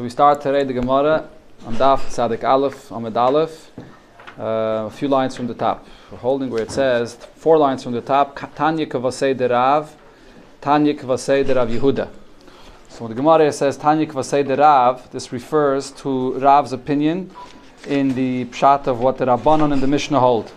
So 0.00 0.04
we 0.04 0.08
start 0.08 0.40
today 0.40 0.64
the 0.64 0.72
Gemara 0.72 1.28
on 1.66 1.74
Daf 1.74 1.98
Tzadik 2.06 2.42
Aleph 2.42 2.90
Amid 2.90 3.18
Aleph, 3.18 3.70
uh, 4.38 4.86
a 4.86 4.90
few 4.90 5.08
lines 5.08 5.36
from 5.36 5.46
the 5.46 5.52
top. 5.52 5.86
We're 6.10 6.16
holding 6.16 6.48
where 6.48 6.62
it 6.62 6.70
says 6.70 7.16
four 7.34 7.58
lines 7.58 7.82
from 7.82 7.92
the 7.92 8.00
top. 8.00 8.34
Tanya 8.56 8.86
Kavasei 8.86 9.36
de 9.36 9.46
Rav, 9.46 9.94
Tanya 10.62 10.94
Kavasei 10.94 11.46
de 11.46 11.54
Rav 11.54 11.68
Yehuda. 11.68 12.08
So 12.88 13.08
the 13.08 13.14
Gemara 13.14 13.52
says 13.52 13.76
Tanya 13.76 14.06
Kavasei 14.06 14.42
de 14.42 14.56
Rav, 14.56 15.10
this 15.10 15.32
refers 15.32 15.90
to 15.90 16.32
Rav's 16.38 16.72
opinion 16.72 17.30
in 17.86 18.14
the 18.14 18.46
pshat 18.46 18.86
of 18.86 19.00
what 19.00 19.18
the 19.18 19.26
Rabbanon 19.26 19.70
and 19.70 19.82
the 19.82 19.86
Mishnah 19.86 20.18
hold. 20.18 20.50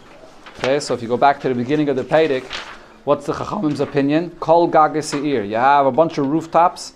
Okay, 0.60 0.80
so 0.80 0.94
if 0.94 1.02
you 1.02 1.10
go 1.10 1.18
back 1.18 1.42
to 1.42 1.50
the 1.50 1.56
beginning 1.56 1.90
of 1.90 1.98
the 1.98 2.06
Pedic, 2.06 2.46
what's 3.04 3.26
the 3.26 3.34
Chachamim's 3.34 3.82
opinion? 3.82 4.30
Kol 4.40 4.72
Gageseir. 4.72 5.46
You 5.46 5.58
have 5.58 5.86
a 5.86 5.92
bunch 5.92 6.18
of 6.18 6.28
rooftops 6.28 6.94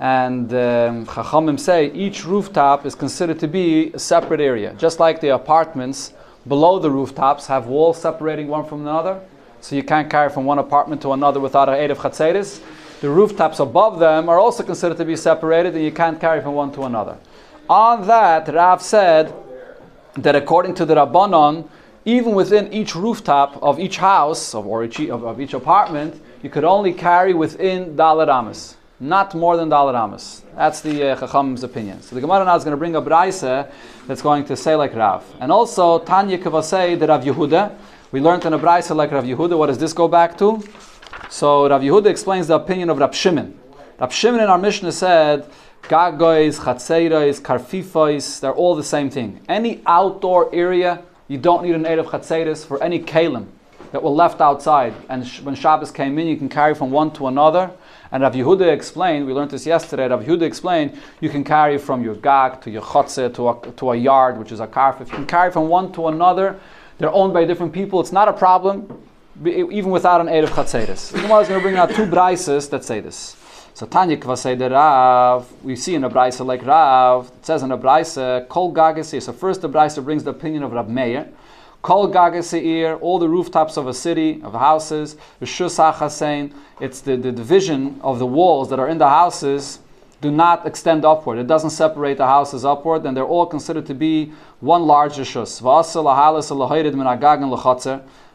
and 0.00 0.52
um, 0.52 1.06
Chachamim 1.06 1.58
say 1.58 1.92
each 1.92 2.24
rooftop 2.24 2.86
is 2.86 2.94
considered 2.94 3.38
to 3.40 3.48
be 3.48 3.92
a 3.92 3.98
separate 3.98 4.40
area, 4.40 4.74
just 4.74 4.98
like 4.98 5.20
the 5.20 5.28
apartments 5.28 6.12
below 6.48 6.78
the 6.78 6.90
rooftops 6.90 7.46
have 7.46 7.66
walls 7.66 8.00
separating 8.00 8.48
one 8.48 8.64
from 8.64 8.80
another, 8.82 9.20
so 9.60 9.76
you 9.76 9.82
can't 9.82 10.10
carry 10.10 10.28
from 10.28 10.44
one 10.44 10.58
apartment 10.58 11.00
to 11.02 11.12
another 11.12 11.38
without 11.38 11.68
aid 11.68 11.90
of 11.90 11.98
chatzeris. 11.98 12.60
The 13.00 13.08
rooftops 13.08 13.60
above 13.60 13.98
them 13.98 14.28
are 14.28 14.38
also 14.38 14.62
considered 14.62 14.98
to 14.98 15.04
be 15.04 15.16
separated, 15.16 15.74
and 15.74 15.84
you 15.84 15.92
can't 15.92 16.20
carry 16.20 16.40
from 16.40 16.54
one 16.54 16.72
to 16.72 16.82
another. 16.82 17.16
On 17.68 18.06
that, 18.06 18.52
Rav 18.52 18.82
said 18.82 19.32
that 20.14 20.34
according 20.34 20.74
to 20.74 20.84
the 20.84 20.94
Rabbanon, 20.96 21.68
even 22.04 22.34
within 22.34 22.72
each 22.72 22.96
rooftop 22.96 23.62
of 23.62 23.78
each 23.78 23.98
house 23.98 24.54
or 24.54 24.84
each, 24.84 24.98
of, 24.98 25.24
of 25.24 25.40
each 25.40 25.54
apartment, 25.54 26.20
you 26.42 26.50
could 26.50 26.64
only 26.64 26.92
carry 26.92 27.34
within 27.34 27.96
Dalar 27.96 28.28
Amas 28.28 28.76
not 29.02 29.34
more 29.34 29.56
than 29.56 29.68
Dalit 29.68 30.00
Amos. 30.00 30.42
That's 30.54 30.80
the 30.80 31.10
uh, 31.10 31.16
Chacham's 31.16 31.64
opinion. 31.64 32.00
So 32.02 32.14
the 32.14 32.20
Gemara 32.20 32.44
now 32.44 32.54
is 32.54 32.62
going 32.62 32.70
to 32.70 32.76
bring 32.76 32.94
a 32.94 33.00
Braise 33.00 33.40
that's 33.40 34.22
going 34.22 34.44
to 34.44 34.56
say 34.56 34.76
like 34.76 34.94
Rav. 34.94 35.24
And 35.40 35.50
also, 35.50 35.98
Tanya 35.98 36.38
Kavasei 36.38 36.96
the 36.96 37.08
Rav 37.08 37.24
Yehuda. 37.24 37.76
We 38.12 38.20
learned 38.20 38.44
in 38.44 38.52
a 38.52 38.58
Braise 38.58 38.90
like 38.90 39.10
Rav 39.10 39.24
Yehuda. 39.24 39.58
What 39.58 39.66
does 39.66 39.78
this 39.78 39.92
go 39.92 40.06
back 40.06 40.38
to? 40.38 40.62
So 41.30 41.68
Rav 41.68 41.82
Yehuda 41.82 42.06
explains 42.06 42.46
the 42.46 42.54
opinion 42.54 42.90
of 42.90 42.98
Rav 42.98 43.12
Shimon. 43.12 43.58
Rav 43.98 44.14
Shimon 44.14 44.40
in 44.40 44.46
our 44.48 44.58
Mishnah 44.58 44.92
said, 44.92 45.50
Gagois, 45.82 46.60
Chatzeirais, 46.60 47.42
Karfifois, 47.42 48.38
they're 48.38 48.52
all 48.52 48.76
the 48.76 48.84
same 48.84 49.10
thing. 49.10 49.40
Any 49.48 49.82
outdoor 49.84 50.54
area, 50.54 51.02
you 51.26 51.38
don't 51.38 51.64
need 51.64 51.74
an 51.74 51.86
aid 51.86 51.98
of 51.98 52.06
Chatzeiris 52.06 52.64
for 52.64 52.80
any 52.80 53.00
kalim 53.00 53.48
that 53.90 54.00
were 54.00 54.10
left 54.10 54.40
outside. 54.40 54.94
And 55.08 55.26
when 55.42 55.56
Shabbos 55.56 55.90
came 55.90 56.20
in, 56.20 56.28
you 56.28 56.36
can 56.36 56.48
carry 56.48 56.76
from 56.76 56.92
one 56.92 57.10
to 57.14 57.26
another. 57.26 57.72
And 58.12 58.22
Rav 58.22 58.34
Yehuda 58.34 58.70
explained, 58.70 59.26
we 59.26 59.32
learned 59.32 59.50
this 59.50 59.66
yesterday, 59.66 60.06
Rav 60.06 60.22
Yehuda 60.22 60.42
explained, 60.42 60.98
you 61.20 61.30
can 61.30 61.42
carry 61.42 61.78
from 61.78 62.04
your 62.04 62.14
gag 62.14 62.60
to 62.60 62.70
your 62.70 62.82
chotze 62.82 63.34
to 63.34 63.48
a, 63.48 63.72
to 63.72 63.90
a 63.92 63.96
yard, 63.96 64.38
which 64.38 64.52
is 64.52 64.60
a 64.60 64.66
karf. 64.66 65.00
If 65.00 65.08
you 65.08 65.14
can 65.14 65.26
carry 65.26 65.50
from 65.50 65.68
one 65.68 65.92
to 65.92 66.08
another. 66.08 66.60
They're 66.98 67.12
owned 67.12 67.32
by 67.32 67.44
different 67.46 67.72
people. 67.72 68.00
It's 68.00 68.12
not 68.12 68.28
a 68.28 68.32
problem, 68.32 69.02
even 69.44 69.90
without 69.90 70.20
an 70.20 70.28
aid 70.28 70.44
of 70.44 70.50
chatzeris. 70.50 71.10
The 71.10 71.22
Gemara 71.22 71.40
is 71.40 71.48
going 71.48 71.58
to 71.58 71.64
bring 71.64 71.76
out 71.76 71.90
two 71.90 72.06
brises 72.06 72.70
that 72.70 72.84
say 72.84 73.00
this. 73.00 73.36
So 73.74 73.86
Tanya 73.86 74.16
de 74.16 74.68
Rav, 74.68 75.50
we 75.64 75.74
see 75.74 75.94
in 75.94 76.04
a 76.04 76.10
brisa 76.10 76.44
like 76.44 76.64
Rav, 76.64 77.32
it 77.34 77.46
says 77.46 77.62
in 77.62 77.72
a 77.72 77.78
brisa, 77.78 78.46
Kol 78.48 78.72
Gagasi. 78.72 79.22
So 79.22 79.32
first 79.32 79.62
the 79.62 79.68
brisa 79.68 80.04
brings 80.04 80.22
the 80.22 80.30
opinion 80.30 80.62
of 80.62 80.72
Rav 80.72 80.90
Meir. 80.90 81.28
Kol 81.82 82.08
Gagaseir, 82.08 82.96
all 83.00 83.18
the 83.18 83.28
rooftops 83.28 83.76
of 83.76 83.88
a 83.88 83.94
city, 83.94 84.40
of 84.44 84.54
houses, 84.54 85.16
HaChasein, 85.40 86.54
it's 86.80 87.00
the, 87.00 87.16
the 87.16 87.32
division 87.32 88.00
of 88.02 88.20
the 88.20 88.26
walls 88.26 88.70
that 88.70 88.78
are 88.78 88.88
in 88.88 88.98
the 88.98 89.08
houses 89.08 89.80
do 90.20 90.30
not 90.30 90.64
extend 90.64 91.04
upward. 91.04 91.38
It 91.38 91.48
doesn't 91.48 91.70
separate 91.70 92.18
the 92.18 92.26
houses 92.26 92.64
upward, 92.64 93.04
and 93.04 93.16
they're 93.16 93.24
all 93.24 93.46
considered 93.46 93.86
to 93.86 93.94
be 93.94 94.32
one 94.60 94.84
large 94.86 95.16
Rishus. 95.16 95.60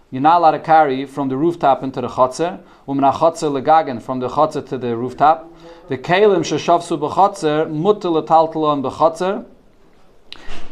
You're 0.09 0.21
not 0.21 0.37
allowed 0.37 0.51
to 0.51 0.59
carry 0.59 1.05
from 1.05 1.29
the 1.29 1.37
rooftop 1.37 1.83
into 1.83 2.01
the 2.01 2.09
chotzer, 2.09 2.59
legagen 2.85 4.01
from 4.01 4.19
the 4.19 4.27
chotzer 4.27 4.67
to 4.67 4.77
the 4.77 4.95
rooftop. 4.97 5.53
The 5.87 5.97
kalim 5.97 6.43
sheshavsu 6.43 6.99
b'chotzer 6.99 7.69
mutter 7.71 8.09
letaltalon 8.09 8.81
b'chotzer 8.83 9.45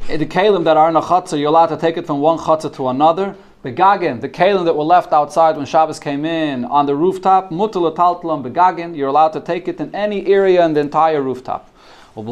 Eh, 0.07 0.17
the 0.17 0.25
kalim 0.27 0.63
that 0.63 0.77
are 0.77 0.87
in 0.87 0.95
a 0.95 1.01
chatzah, 1.01 1.39
you're 1.39 1.47
allowed 1.47 1.65
to 1.65 1.77
take 1.77 1.97
it 1.97 2.05
from 2.05 2.19
one 2.19 2.37
chatzah 2.37 2.71
to 2.75 2.89
another. 2.89 3.35
Begagin, 3.63 4.21
the 4.21 4.29
kalim 4.29 4.63
that 4.65 4.75
were 4.75 4.83
left 4.83 5.11
outside 5.11 5.57
when 5.57 5.65
Shabbos 5.65 5.99
came 5.99 6.25
in 6.25 6.63
on 6.63 6.85
the 6.85 6.95
rooftop, 6.95 7.49
mutal 7.49 7.91
taltalam 7.95 8.43
begagin, 8.43 8.95
you're 8.95 9.07
allowed 9.07 9.33
to 9.33 9.41
take 9.41 9.67
it 9.67 9.79
in 9.79 9.95
any 9.95 10.27
area 10.27 10.63
in 10.63 10.75
the 10.75 10.79
entire 10.79 11.23
rooftop. 11.23 11.71
This 12.15 12.23
is 12.23 12.29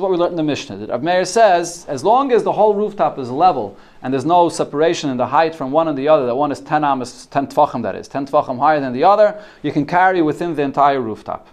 what 0.00 0.10
we 0.10 0.16
learned 0.16 0.32
in 0.32 0.36
the 0.36 0.42
Mishnah. 0.42 0.76
That 0.78 0.88
Rab 0.90 1.02
Meir 1.04 1.24
says, 1.24 1.86
as 1.88 2.02
long 2.02 2.32
as 2.32 2.42
the 2.42 2.52
whole 2.52 2.74
rooftop 2.74 3.20
is 3.20 3.30
level 3.30 3.76
and 4.02 4.12
there's 4.12 4.26
no 4.26 4.48
separation 4.48 5.10
in 5.10 5.16
the 5.16 5.28
height 5.28 5.54
from 5.54 5.70
one 5.70 5.86
and 5.86 5.96
the 5.96 6.08
other, 6.08 6.26
that 6.26 6.34
one 6.34 6.50
is 6.50 6.58
10 6.60 6.82
amas, 6.82 7.26
10 7.26 7.46
tvachim 7.46 7.82
that 7.84 7.94
is, 7.94 8.08
10 8.08 8.26
tvachim 8.26 8.58
higher 8.58 8.80
than 8.80 8.92
the 8.92 9.04
other, 9.04 9.40
you 9.62 9.70
can 9.70 9.86
carry 9.86 10.22
within 10.22 10.56
the 10.56 10.62
entire 10.62 11.00
rooftop. 11.00 11.46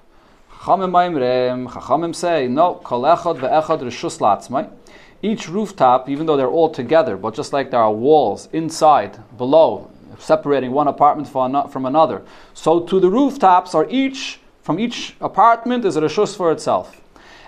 Chachamim 0.66 2.16
say, 2.16 2.48
no, 2.48 2.76
kol 2.84 3.03
echad 3.03 3.38
ve'echad 3.38 3.81
reshus 3.81 4.18
latzmai. 4.18 4.68
Each 5.22 5.48
rooftop, 5.48 6.09
even 6.09 6.26
though 6.26 6.36
they're 6.36 6.48
all 6.48 6.70
together, 6.70 7.18
but 7.18 7.36
just 7.36 7.53
like 7.53 7.70
there 7.70 7.80
are 7.80 7.92
walls 7.92 8.50
inside, 8.52 9.20
below, 9.38 9.92
separating 10.18 10.72
one 10.72 10.88
apartment 10.88 11.28
from 11.28 11.86
another, 11.86 12.24
so 12.56 12.80
to 12.80 13.00
the 13.00 13.09
rooftops 13.09 13.76
are 13.76 13.88
each, 13.90 14.40
from 14.64 14.80
each 14.80 15.16
apartment 15.22 15.86
is 15.86 15.98
a 15.98 16.02
reshus 16.02 16.36
for 16.36 16.52
itself. 16.52 17.00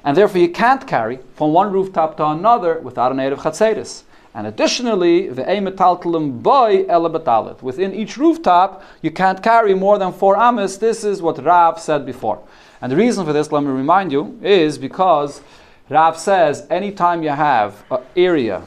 And 0.04 0.16
therefore 0.16 0.42
you 0.42 0.50
can't 0.50 0.86
carry 0.86 1.18
from 1.34 1.54
one 1.54 1.72
rooftop 1.72 2.18
to 2.18 2.26
another 2.28 2.80
without 2.82 3.20
aid 3.20 3.34
of 3.34 3.40
chatzeris. 3.40 4.04
And 4.36 4.46
additionally, 4.46 5.30
the 5.30 5.44
boy 5.44 6.84
elabatalit. 6.84 7.64
Within 7.64 7.96
each 7.96 8.18
rooftop, 8.18 8.84
you 9.02 9.10
can't 9.10 9.42
carry 9.42 9.74
more 9.74 9.98
than 9.98 10.14
four 10.14 10.38
amas. 10.38 10.78
This 10.78 11.04
is 11.04 11.24
what 11.24 11.44
Rav 11.44 11.80
said 11.80 12.06
before. 12.06 12.44
And 12.82 12.92
the 12.92 12.96
reason 12.96 13.26
for 13.26 13.34
this, 13.34 13.52
let 13.52 13.64
me 13.64 13.70
remind 13.70 14.12
you, 14.12 14.40
is 14.44 14.78
because 14.78 15.42
Rav 15.90 16.18
says 16.18 16.68
anytime 16.70 17.24
you 17.24 17.30
have 17.30 17.84
an 17.90 18.02
area 18.16 18.62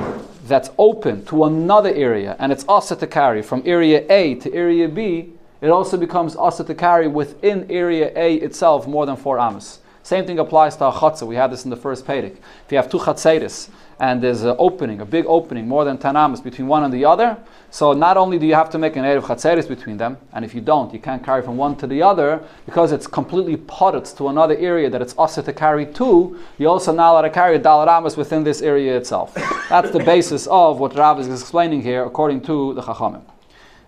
that's 0.45 0.71
open 0.79 1.25
to 1.27 1.45
another 1.45 1.95
area 1.95 2.35
and 2.41 2.51
it's 2.51 2.65
also 2.65 2.95
to 2.97 3.07
carry 3.07 3.41
from 3.43 3.63
area 3.65 4.05
A 4.11 4.35
to 4.37 4.53
area 4.53 4.89
B, 4.89 5.33
it 5.61 5.69
also 5.69 5.97
becomes 5.97 6.35
also 6.35 6.65
to 6.65 6.75
carry 6.75 7.07
within 7.07 7.71
area 7.71 8.11
A 8.17 8.37
itself 8.37 8.87
more 8.87 9.07
than 9.07 9.17
four 9.17 9.39
amas. 9.39 9.81
Same 10.03 10.27
thing 10.27 10.39
applies 10.39 10.77
to 10.77 10.87
a 10.87 10.93
chatzah. 10.93 11.27
We 11.27 11.37
had 11.37 11.53
this 11.53 11.65
in 11.65 11.71
the 11.71 11.77
first 11.77 12.07
Pedic. 12.07 12.39
If 12.65 12.73
you 12.73 12.79
have 12.79 12.91
two 12.91 12.99
chatzeris 12.99 13.69
and 14.01 14.23
there's 14.23 14.43
an 14.43 14.57
opening, 14.59 15.01
a 15.01 15.05
big 15.05 15.27
opening, 15.29 15.69
more 15.69 15.85
than 15.85 15.99
10 15.99 16.17
amas 16.17 16.41
between 16.41 16.67
one 16.67 16.83
and 16.83 16.93
the 16.93 17.05
other, 17.05 17.37
so 17.71 17.93
not 17.93 18.17
only 18.17 18.39
do 18.39 18.47
you 18.47 18.55
have 18.55 18.71
to 18.71 18.79
make 18.79 18.97
an 18.97 19.05
of 19.05 19.25
chatzeris 19.25 19.69
between 19.69 19.99
them, 19.99 20.17
and 20.33 20.43
if 20.45 20.55
you 20.55 20.63
don't, 20.63 20.93
you 20.93 20.99
can't 20.99 21.23
carry 21.23 21.43
from 21.43 21.59
one 21.59 21.77
to 21.77 21.87
the 21.87 22.03
other 22.03 22.43
because 22.65 22.93
it's 22.93 23.07
completely 23.07 23.59
potted 23.59 24.07
to 24.07 24.29
another 24.29 24.57
area 24.57 24.89
that 24.89 25.03
it's 25.03 25.13
also 25.15 25.43
to 25.43 25.53
carry 25.53 25.85
to, 25.85 26.39
you 26.59 26.67
also 26.67 26.93
now 26.93 27.13
allowed 27.13 27.23
to 27.23 27.31
carry 27.31 27.59
dalar 27.59 27.87
amas 27.87 28.17
within 28.17 28.43
this 28.43 28.63
area 28.63 28.97
itself. 28.97 29.35
That's 29.69 29.91
the 29.91 30.03
basis 30.03 30.47
of 30.47 30.81
what 30.81 30.97
Rav 30.97 31.21
is 31.21 31.29
explaining 31.29 31.83
here 31.83 32.05
according 32.05 32.41
to 32.43 32.73
the 32.73 32.81
Chachamim. 32.81 33.23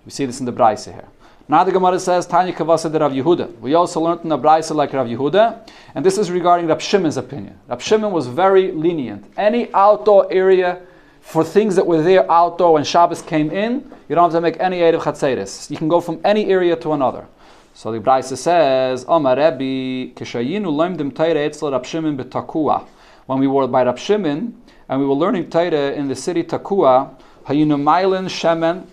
We 0.05 0.11
see 0.11 0.27
this 0.27 0.41
in 0.41 0.47
the 0.47 0.53
Braise 0.53 0.84
here. 0.84 1.09
Now 1.49 1.65
the 1.65 1.73
Gemara 1.73 1.99
says, 1.99 2.25
Tanya 2.25 2.53
Kavasa 2.53 2.91
de 2.91 2.99
Rav 3.01 3.11
Yehuda. 3.11 3.59
We 3.59 3.75
also 3.75 4.01
learned 4.01 4.21
in 4.23 4.29
the 4.29 4.39
Braisa 4.39 4.77
like 4.77 4.93
Rav 4.93 5.09
Yehuda, 5.09 5.69
and 5.95 6.07
this 6.07 6.17
is 6.17 6.31
regarding 6.31 6.69
Rav 6.69 6.81
Shimon's 6.81 7.17
opinion. 7.17 7.59
Rav 7.67 7.83
Shimon 7.83 8.13
was 8.13 8.29
very 8.29 8.71
lenient. 8.71 9.25
Any 9.37 9.73
outdoor 9.75 10.33
area 10.33 10.81
for 11.21 11.43
things 11.43 11.75
that 11.75 11.87
were 11.87 12.01
there 12.01 12.31
outdoor 12.31 12.75
when 12.75 12.85
Shabbos 12.85 13.23
came 13.23 13.51
in, 13.51 13.91
you 14.09 14.15
don't 14.15 14.31
have 14.31 14.33
to 14.33 14.41
make 14.41 14.61
any 14.61 14.85
Eid 14.85 14.95
of 14.95 15.03
Chatzeris. 15.03 15.69
You 15.69 15.77
can 15.77 15.89
go 15.89 16.01
from 16.01 16.21
any 16.25 16.47
area 16.47 16.77
to 16.77 16.93
another. 16.93 17.27
So 17.75 17.91
the 17.91 17.99
Braisa 17.99 18.37
says, 18.37 19.05
Omar 19.09 19.37
Rebbe, 19.37 20.15
Kishayinu 20.15 20.67
loimdim 20.67 21.12
Teire 21.12 21.49
etzla 21.50 21.73
Rav 21.73 21.85
Shimon 21.85 22.17
betakua. 22.17 22.87
When 23.27 23.41
we 23.41 23.49
were 23.49 23.67
by 23.67 23.85
Rav 23.85 23.99
Shimon, 23.99 24.62
and 24.88 25.00
we 25.00 25.06
were 25.06 25.15
learning 25.15 25.47
Teire 25.47 25.97
in 25.97 26.06
the 26.06 26.17
city 26.17 26.45
Takua, 26.45 27.17
Hayinu 27.47 27.81
Mailin 27.81 28.27
Shemen, 28.27 28.87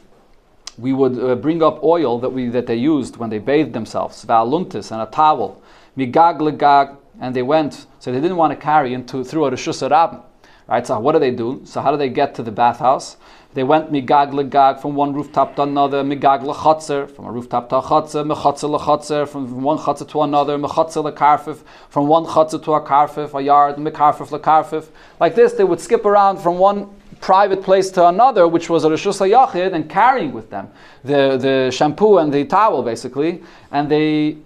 we 0.80 0.94
would 0.94 1.20
uh, 1.20 1.36
bring 1.36 1.62
up 1.62 1.84
oil 1.84 2.20
that 2.20 2.30
we 2.30 2.48
that 2.50 2.68
they 2.68 2.76
used 2.76 3.18
when 3.18 3.30
they 3.30 3.40
bathed 3.40 3.74
themselves, 3.74 4.26
valuntis 4.26 4.92
and 4.92 5.02
a 5.02 5.06
towel, 5.06 5.62
migag 5.98 6.40
legag, 6.40 6.96
and 7.20 7.36
they 7.36 7.42
went. 7.42 7.86
So 8.00 8.12
they 8.12 8.22
didn't 8.22 8.38
want 8.38 8.52
to 8.52 8.58
carry 8.58 8.94
into 8.94 9.24
through 9.24 9.46
a 9.46 9.52
rishus 9.52 10.24
Right. 10.68 10.86
So 10.86 11.00
what 11.00 11.14
do 11.14 11.20
they 11.20 11.31
do? 11.31 11.62
So 11.66 11.81
how 11.81 11.90
do 11.90 11.98
they 11.98 12.10
get 12.10 12.36
to 12.36 12.44
the 12.44 12.52
bathhouse? 12.52 13.18
They 13.56 13.64
went 13.64 13.92
migag 13.92 14.31
legag 14.31 14.80
from 14.80 14.94
one 14.94 15.14
rooftop 15.14 15.56
to 15.56 15.64
another, 15.64 16.04
migag 16.04 16.44
lechotzer 16.44 17.10
from 17.10 17.26
a 17.26 17.31
rooftop 17.31 17.70
to 17.70 17.78
a 17.78 17.81
chotzer, 17.81 18.24
mechotzer 18.24 18.70
lechotzer 18.78 19.28
from 19.28 19.64
one 19.64 19.80
chotzer 19.80 20.08
to 20.10 20.22
another, 20.22 20.60
mechotzer 20.60 21.12
lekarfif 21.12 21.64
from 21.90 22.08
one 22.08 22.26
chotzer 22.26 22.64
to 22.64 22.74
a 22.74 22.86
karfif, 22.86 23.34
a 23.34 23.42
yard, 23.42 23.78
mekarfif 23.78 24.30
lekarfif. 24.30 24.90
Like 25.20 25.34
this, 25.34 25.54
they 25.54 25.64
would 25.64 25.80
skip 25.80 26.06
around 26.06 26.38
from 26.38 26.60
one 26.60 26.99
private 27.19 27.62
place 27.63 27.89
to 27.92 28.07
another, 28.07 28.48
which 28.48 28.69
was 28.69 28.86
a 28.86 28.89
Rishus 28.89 29.19
HaYachid, 29.19 29.74
and 29.74 29.89
carrying 29.89 30.31
with 30.33 30.50
them 30.50 30.69
the, 31.04 31.38
the 31.38 31.71
shampoo 31.71 32.18
and 32.18 32.33
the 32.33 32.45
towel, 32.45 32.83
basically. 32.83 33.42
And 33.71 33.89
they 33.89 34.38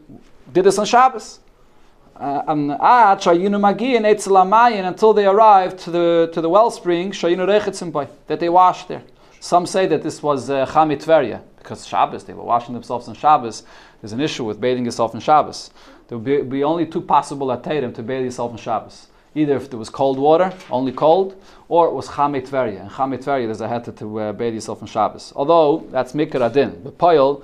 did 0.52 0.66
this 0.66 0.78
on 0.78 0.86
Shabbos. 0.86 1.40
Uh, 2.16 2.44
until 4.86 5.14
they 5.14 5.25
arrived 5.25 5.80
to 5.80 5.90
the 5.90 6.30
to 6.31 6.42
the 6.42 6.50
wellspring 6.50 7.12
that 7.12 8.40
they 8.40 8.50
washed 8.50 8.88
there. 8.88 9.02
Some 9.40 9.66
say 9.66 9.88
that 9.88 10.04
this 10.04 10.22
was 10.22 10.50
uh, 10.50 10.66
Chamitveria 10.68 11.42
because 11.58 11.88
Shabbos 11.88 12.24
they 12.24 12.34
were 12.34 12.44
washing 12.44 12.75
themselves 12.75 13.08
on 13.08 13.16
Shabbos. 13.16 13.64
There's 14.00 14.14
an 14.14 14.22
issue 14.22 14.44
with 14.44 14.62
bathing 14.62 14.86
yourself 14.86 15.16
in 15.16 15.22
Shabbos. 15.22 15.72
There 16.08 16.18
would 16.18 16.25
be, 16.25 16.42
be 16.58 16.64
only 16.64 16.86
two 16.86 17.02
possible 17.02 17.48
atayrim 17.48 17.96
to 17.96 18.04
bathe 18.04 18.25
yourself 18.25 18.52
in 18.52 18.58
Shabbos. 18.58 19.08
Either 19.36 19.56
if 19.56 19.70
there 19.70 19.80
was 19.80 19.90
cold 19.90 20.20
water, 20.20 20.54
only 20.70 20.92
cold, 20.92 21.36
or 21.68 21.88
it 21.88 21.94
was 21.94 22.08
Chamitveria. 22.08 22.82
And 22.82 22.90
Chamitveria 22.90 23.46
there's 23.46 23.62
a 23.62 23.68
heter 23.68 23.96
to 23.98 24.20
uh, 24.20 24.34
bathe 24.34 24.54
yourself 24.54 24.82
in 24.82 24.88
Shabbos. 24.88 25.34
Although 25.36 25.88
that's 25.92 26.14
Mikra 26.14 26.50
Adin. 26.50 26.82
But 26.84 26.98
Poyel, 26.98 27.44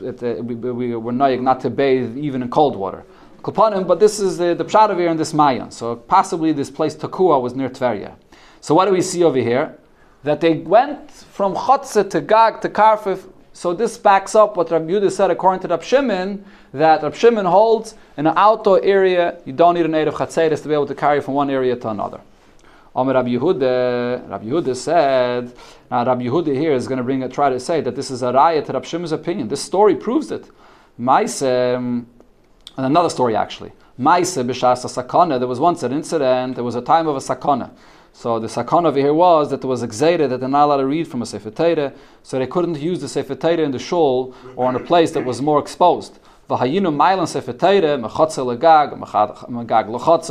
it, 0.00 0.22
uh, 0.22 0.42
we, 0.42 0.54
we, 0.54 0.96
were 0.96 1.12
not 1.12 1.60
to 1.60 1.70
bathe 1.70 2.16
even 2.16 2.42
in 2.42 2.50
cold 2.50 2.76
water. 2.76 3.04
Kulpanim, 3.42 3.86
but 3.86 4.00
this 4.00 4.18
is 4.18 4.36
the, 4.36 4.54
the 4.54 4.64
pshat 4.64 4.90
over 4.90 5.00
here 5.00 5.10
in 5.10 5.16
this 5.16 5.32
Mayan. 5.32 5.70
So 5.70 5.94
possibly 5.94 6.52
this 6.52 6.70
place 6.70 6.94
Takua 6.96 7.40
was 7.40 7.54
near 7.54 7.68
Tveria. 7.68 8.16
So 8.60 8.74
what 8.74 8.86
do 8.86 8.92
we 8.92 9.00
see 9.00 9.22
over 9.22 9.38
here? 9.38 9.78
That 10.24 10.40
they 10.40 10.54
went 10.54 11.10
from 11.10 11.54
Chotze 11.54 12.10
to 12.10 12.20
Gag 12.20 12.60
to 12.62 12.68
Karfif. 12.68 13.30
So 13.58 13.74
this 13.74 13.98
backs 13.98 14.36
up 14.36 14.56
what 14.56 14.70
Rabbi 14.70 14.84
Yehuda 14.84 15.10
said 15.10 15.32
according 15.32 15.62
to 15.62 15.66
Rabbi 15.66 15.82
Shimon, 15.82 16.44
that 16.72 17.02
Rabbi 17.02 17.16
Shimon 17.16 17.44
holds 17.44 17.96
in 18.16 18.28
an 18.28 18.34
outdoor 18.36 18.80
area, 18.84 19.40
you 19.44 19.52
don't 19.52 19.74
need 19.74 19.84
a 19.84 19.88
native 19.88 20.14
Chatzeres 20.14 20.62
to 20.62 20.68
be 20.68 20.74
able 20.74 20.86
to 20.86 20.94
carry 20.94 21.20
from 21.20 21.34
one 21.34 21.50
area 21.50 21.74
to 21.74 21.88
another. 21.88 22.20
Omer 22.94 23.14
Rabbi 23.14 23.30
Yehuda, 23.30 24.30
Rabbi 24.30 24.44
Yehuda 24.44 24.76
said, 24.76 25.52
now 25.90 26.04
Rabbi 26.06 26.22
Yehuda 26.22 26.54
here 26.54 26.72
is 26.72 26.86
going 26.86 26.98
to 26.98 27.02
bring 27.02 27.24
a, 27.24 27.28
try 27.28 27.50
to 27.50 27.58
say 27.58 27.80
that 27.80 27.96
this 27.96 28.12
is 28.12 28.22
a 28.22 28.26
raya 28.26 28.64
to 28.64 28.72
Rabbi 28.72 28.86
Shimon's 28.86 29.10
opinion. 29.10 29.48
This 29.48 29.60
story 29.60 29.96
proves 29.96 30.30
it. 30.30 30.48
Maise, 30.96 31.42
and 31.42 32.06
another 32.76 33.10
story 33.10 33.34
actually. 33.34 33.72
Maise 33.98 34.36
b'shas 34.36 34.84
sakana. 34.84 35.36
There 35.40 35.48
was 35.48 35.58
once 35.58 35.82
an 35.82 35.92
incident. 35.92 36.54
There 36.54 36.62
was 36.62 36.76
a 36.76 36.80
time 36.80 37.08
of 37.08 37.16
a 37.16 37.18
sakana. 37.18 37.70
So 38.12 38.38
the 38.40 38.48
sakana 38.48 38.86
over 38.86 38.98
here 38.98 39.14
was 39.14 39.50
that 39.50 39.60
there 39.60 39.68
was 39.68 39.82
a 39.82 39.88
gzeda 39.88 40.28
that 40.28 40.40
they're 40.40 40.48
not 40.48 40.64
allowed 40.64 40.78
to 40.78 40.86
read 40.86 41.06
from 41.06 41.22
a 41.22 41.26
sefer 41.26 41.50
Torah, 41.50 41.92
so 42.22 42.38
they 42.38 42.46
couldn't 42.46 42.78
use 42.80 43.00
the 43.00 43.08
sefer 43.08 43.34
Torah 43.34 43.58
in 43.58 43.70
the 43.70 43.78
shul 43.78 44.34
or 44.56 44.68
in 44.70 44.76
a 44.76 44.80
place 44.80 45.12
that 45.12 45.24
was 45.24 45.40
more 45.40 45.60
exposed. 45.60 46.18
Mechotze 46.48 46.72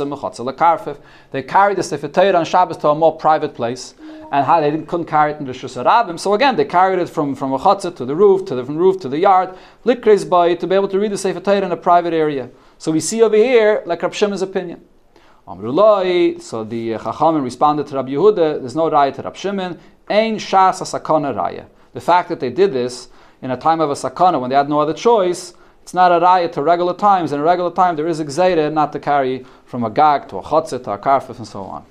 mechotze. 0.04 0.98
They 1.30 1.42
carried 1.42 1.78
the 1.78 1.82
sefer 1.82 2.08
Torah 2.08 2.34
on 2.34 2.44
Shabbos 2.44 2.76
to 2.78 2.88
a 2.88 2.94
more 2.94 3.16
private 3.16 3.54
place, 3.54 3.94
and 4.32 4.44
how 4.44 4.60
they 4.60 4.70
couldn't 4.82 5.06
carry 5.06 5.32
it 5.32 5.38
in 5.38 5.46
the 5.46 5.52
shusarabim. 5.52 6.18
So 6.18 6.34
again, 6.34 6.56
they 6.56 6.64
carried 6.64 6.98
it 6.98 7.08
from 7.08 7.36
from 7.36 7.52
a 7.52 7.58
chotze 7.58 7.94
to 7.94 8.04
the 8.04 8.16
roof, 8.16 8.44
to 8.46 8.56
the 8.56 8.64
from 8.64 8.76
roof 8.76 8.98
to 9.00 9.08
the 9.08 9.18
yard, 9.18 9.56
likres 9.84 10.28
by 10.28 10.54
to 10.54 10.66
be 10.66 10.74
able 10.74 10.88
to 10.88 10.98
read 10.98 11.12
the 11.12 11.18
sefer 11.18 11.40
Torah 11.40 11.64
in 11.64 11.72
a 11.72 11.76
private 11.76 12.12
area. 12.12 12.50
So 12.78 12.90
we 12.90 13.00
see 13.00 13.22
over 13.22 13.36
here 13.36 13.82
like 13.86 14.02
Rab 14.02 14.12
Shimon's 14.12 14.42
opinion. 14.42 14.84
Amrullah, 15.48 16.40
so 16.42 16.62
the 16.62 16.94
uh, 16.94 16.98
Chachamim 16.98 17.42
responded 17.42 17.86
to 17.86 17.94
Rabbi 17.96 18.10
Yehuda, 18.10 18.60
there's 18.60 18.76
no 18.76 18.90
raya 18.90 19.14
to 19.14 19.22
Rab 19.22 19.34
Shimon, 19.34 19.78
Ein 20.10 20.36
shas 20.36 20.82
sakana 20.82 21.34
raya. 21.34 21.66
The 21.94 22.02
fact 22.02 22.28
that 22.28 22.38
they 22.40 22.50
did 22.50 22.74
this 22.74 23.08
in 23.40 23.50
a 23.50 23.56
time 23.56 23.80
of 23.80 23.90
a 23.90 23.94
sakana 23.94 24.38
when 24.38 24.50
they 24.50 24.56
had 24.56 24.68
no 24.68 24.78
other 24.78 24.92
choice, 24.92 25.54
it's 25.82 25.94
not 25.94 26.12
a 26.12 26.20
raya 26.20 26.52
to 26.52 26.62
regular 26.62 26.92
times. 26.92 27.32
In 27.32 27.40
a 27.40 27.42
regular 27.42 27.70
time, 27.70 27.96
there 27.96 28.06
is 28.06 28.20
a 28.20 28.70
not 28.70 28.92
to 28.92 29.00
carry 29.00 29.46
from 29.64 29.84
a 29.84 29.90
gag 29.90 30.28
to 30.28 30.36
a 30.36 30.42
chotzit 30.42 30.84
to 30.84 30.92
a 30.92 30.98
karfif 30.98 31.38
and 31.38 31.46
so 31.46 31.62
on. 31.62 31.86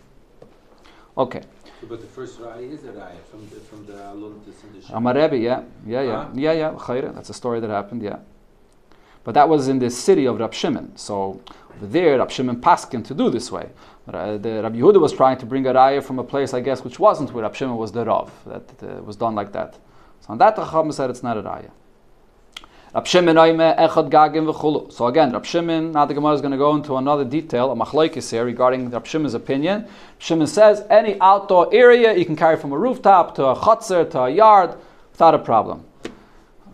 Okay. 1.17 1.41
But 1.89 2.01
the 2.01 2.07
first 2.07 2.39
raya 2.39 2.71
is 2.71 2.83
a 2.83 2.91
raya 2.91 3.23
from 3.31 3.49
the 3.49 3.55
from 3.55 3.85
the 3.87 3.93
alun 3.93 4.45
to 4.45 4.93
Amarebi, 4.93 5.41
yeah, 5.41 5.63
yeah, 5.85 6.01
yeah, 6.01 6.23
huh? 6.23 6.29
yeah, 6.35 6.51
yeah. 6.51 6.71
Chayre, 6.73 7.13
that's 7.13 7.31
a 7.31 7.33
story 7.33 7.59
that 7.59 7.71
happened, 7.71 8.03
yeah. 8.03 8.19
But 9.27 9.33
that 9.33 9.49
was 9.49 9.67
in 9.67 9.79
the 9.79 9.89
city 9.89 10.25
of 10.25 10.39
Rab 10.39 10.53
Shimon. 10.53 10.95
So 10.95 11.41
over 11.75 11.87
there, 11.87 12.17
Rab 12.17 12.31
Shimon 12.31 12.61
Paskin 12.61 13.03
to 13.03 13.13
do 13.13 13.29
this 13.29 13.51
way. 13.51 13.67
The 14.05 14.61
Rabbi 14.63 14.77
Yehuda 14.77 15.01
was 15.01 15.11
trying 15.11 15.37
to 15.39 15.45
bring 15.45 15.67
a 15.67 15.73
raya 15.73 16.01
from 16.01 16.17
a 16.17 16.23
place, 16.23 16.53
I 16.53 16.61
guess, 16.61 16.81
which 16.81 16.97
wasn't 16.97 17.33
where 17.33 17.43
Rab 17.43 17.53
Shimon 17.53 17.75
was 17.75 17.91
the 17.91 18.05
Rav. 18.05 18.31
That 18.45 18.81
uh, 18.81 19.03
was 19.03 19.17
done 19.17 19.35
like 19.35 19.51
that. 19.51 19.73
So 20.21 20.27
on 20.29 20.37
that, 20.37 20.55
the 20.55 20.63
Chacham 20.63 20.93
said 20.93 21.09
it's 21.09 21.23
not 21.23 21.35
a 21.35 21.43
raya. 21.43 21.71
Rab 22.95 23.05
Shimon 23.05 23.35
echad 23.35 24.09
gagim 24.09 24.49
v'chulu. 24.49 24.93
So 24.93 25.07
again, 25.07 25.33
Rab 25.33 25.45
Shimon, 25.45 25.91
now 25.91 26.05
the 26.05 26.13
Gemara 26.13 26.31
is 26.35 26.39
going 26.39 26.53
to 26.53 26.57
go 26.57 26.73
into 26.73 26.95
another 26.95 27.25
detail, 27.25 27.69
a 27.73 27.75
machlaikis 27.75 28.31
here 28.31 28.45
regarding 28.45 28.89
Rab 28.89 29.05
Shimon's 29.05 29.33
opinion. 29.33 29.81
Rab 29.81 29.91
Shimon 30.19 30.47
says 30.47 30.85
any 30.89 31.19
outdoor 31.19 31.67
area 31.75 32.15
you 32.15 32.23
can 32.23 32.37
carry 32.37 32.55
from 32.55 32.71
a 32.71 32.77
rooftop 32.77 33.35
to 33.35 33.45
a 33.47 33.57
chutzner 33.57 34.09
to 34.11 34.21
a 34.21 34.29
yard 34.29 34.77
without 35.11 35.35
a 35.35 35.39
problem. 35.39 35.83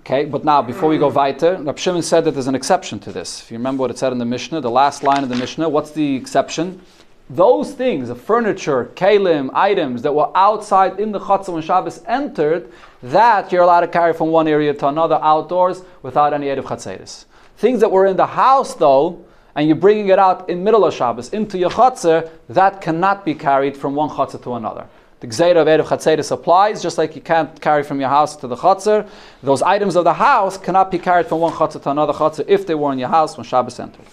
Okay, 0.06 0.26
but 0.26 0.44
now 0.44 0.62
before 0.62 0.90
we 0.90 0.98
go 0.98 1.08
weiter, 1.08 1.58
Rab 1.62 1.78
Shimon 1.78 2.02
said 2.02 2.26
that 2.26 2.32
there's 2.32 2.48
an 2.48 2.56
exception 2.56 3.00
to 3.00 3.12
this. 3.12 3.42
If 3.42 3.52
you 3.52 3.58
remember 3.58 3.82
what 3.82 3.92
it 3.92 3.98
said 3.98 4.12
in 4.12 4.18
the 4.18 4.26
Mishnah, 4.26 4.60
the 4.60 4.70
last 4.70 5.02
line 5.02 5.24
of 5.24 5.30
the 5.30 5.36
Mishnah, 5.38 5.70
what's 5.70 5.92
the 5.92 6.16
exception? 6.16 6.82
those 7.30 7.74
things, 7.74 8.10
the 8.10 8.16
furniture, 8.16 8.92
kalim, 8.96 9.50
items 9.54 10.02
that 10.02 10.14
were 10.14 10.30
outside 10.36 11.00
in 11.00 11.12
the 11.12 11.20
chutzah 11.20 11.54
when 11.54 11.64
Shabbos 11.64 12.04
entered, 12.08 12.72
that 13.02 13.52
you're 13.52 13.64
allowed 13.64 13.82
to 13.82 13.88
carry 13.88 14.14
from 14.14 14.30
one 14.30 14.48
area 14.48 14.74
to 14.74 14.88
another 14.88 15.20
outdoors 15.22 15.82
without 16.02 16.34
any 16.34 16.48
Erev 16.48 16.64
Chatzeris. 16.64 17.26
Things 17.58 17.80
that 17.80 17.92
were 17.92 18.06
in 18.06 18.18
the 18.18 18.26
house, 18.26 18.76
though, 18.76 19.24
and 19.56 19.68
you're 19.68 19.78
bringing 19.78 20.10
it 20.10 20.20
out 20.20 20.50
in 20.50 20.64
middle 20.64 20.86
of 20.86 20.94
Shabbos 20.94 21.32
into 21.32 21.58
your 21.58 21.70
chutzah, 21.70 22.30
that 22.50 22.82
cannot 22.82 23.24
be 23.24 23.34
carried 23.34 23.78
from 23.78 23.96
one 23.96 24.10
chutzah 24.10 24.42
to 24.44 24.56
another. 24.56 24.88
The 25.24 25.30
Gzeira 25.30 25.62
of 25.62 25.68
Erev 25.68 25.86
Chatzeris 25.86 26.32
applies, 26.32 26.84
just 26.84 26.98
like 26.98 27.16
you 27.16 27.22
can't 27.22 27.62
carry 27.62 27.84
from 27.84 27.98
your 28.02 28.10
house 28.10 28.36
to 28.36 28.46
the 28.46 28.58
chutzah. 28.58 29.08
Those 29.42 29.62
items 29.62 29.96
of 29.96 30.04
the 30.04 30.16
house 30.16 30.58
cannot 30.58 30.92
be 30.92 31.00
carried 31.00 31.28
from 31.28 31.40
one 31.40 31.54
chutzah 31.54 31.82
to 31.84 31.92
another 31.92 32.12
chutzah 32.12 32.44
if 32.46 32.68
they 32.68 32.76
were 32.76 32.92
in 32.92 33.00
your 33.00 33.08
house 33.08 33.38
when 33.38 33.46
Shabbos 33.46 33.80
entered. 33.80 34.06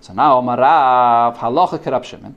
So 0.00 0.14
now, 0.14 0.40
Marav, 0.40 1.36
halacha 1.36 1.78
kerab 1.78 2.04
Shimon 2.04 2.34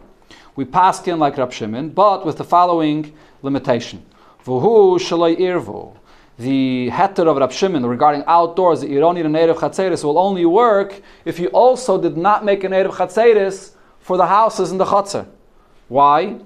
we 0.58 0.66
passed 0.66 1.08
in 1.08 1.18
like 1.18 1.38
Rab 1.38 1.54
Shimon, 1.54 1.92
but 1.92 2.26
with 2.26 2.38
the 2.38 2.44
following 2.44 3.14
limitation. 3.42 4.06
Vuhu 4.44 5.00
shalai 5.00 5.38
irvu. 5.38 5.96
The 6.38 6.90
heter 6.92 7.26
of 7.26 7.38
Rab 7.38 7.54
Shimon 7.54 7.86
regarding 7.86 8.26
outdoors, 8.28 8.82
the 8.82 8.88
ironi 8.88 9.24
and 9.24 9.32
native 9.32 9.56
chatzeris 9.56 10.04
will 10.04 10.20
only 10.20 10.46
work 10.46 11.02
if 11.24 11.40
you 11.40 11.48
also 11.48 11.98
did 12.02 12.18
not 12.18 12.44
make 12.44 12.66
a 12.66 12.68
native 12.68 12.92
chatzeris 12.92 13.72
for 14.00 14.18
the 14.18 14.28
houses 14.28 14.74
in 14.74 14.78
the 14.78 14.84
chatzer. 14.84 15.26
Why? 15.88 16.42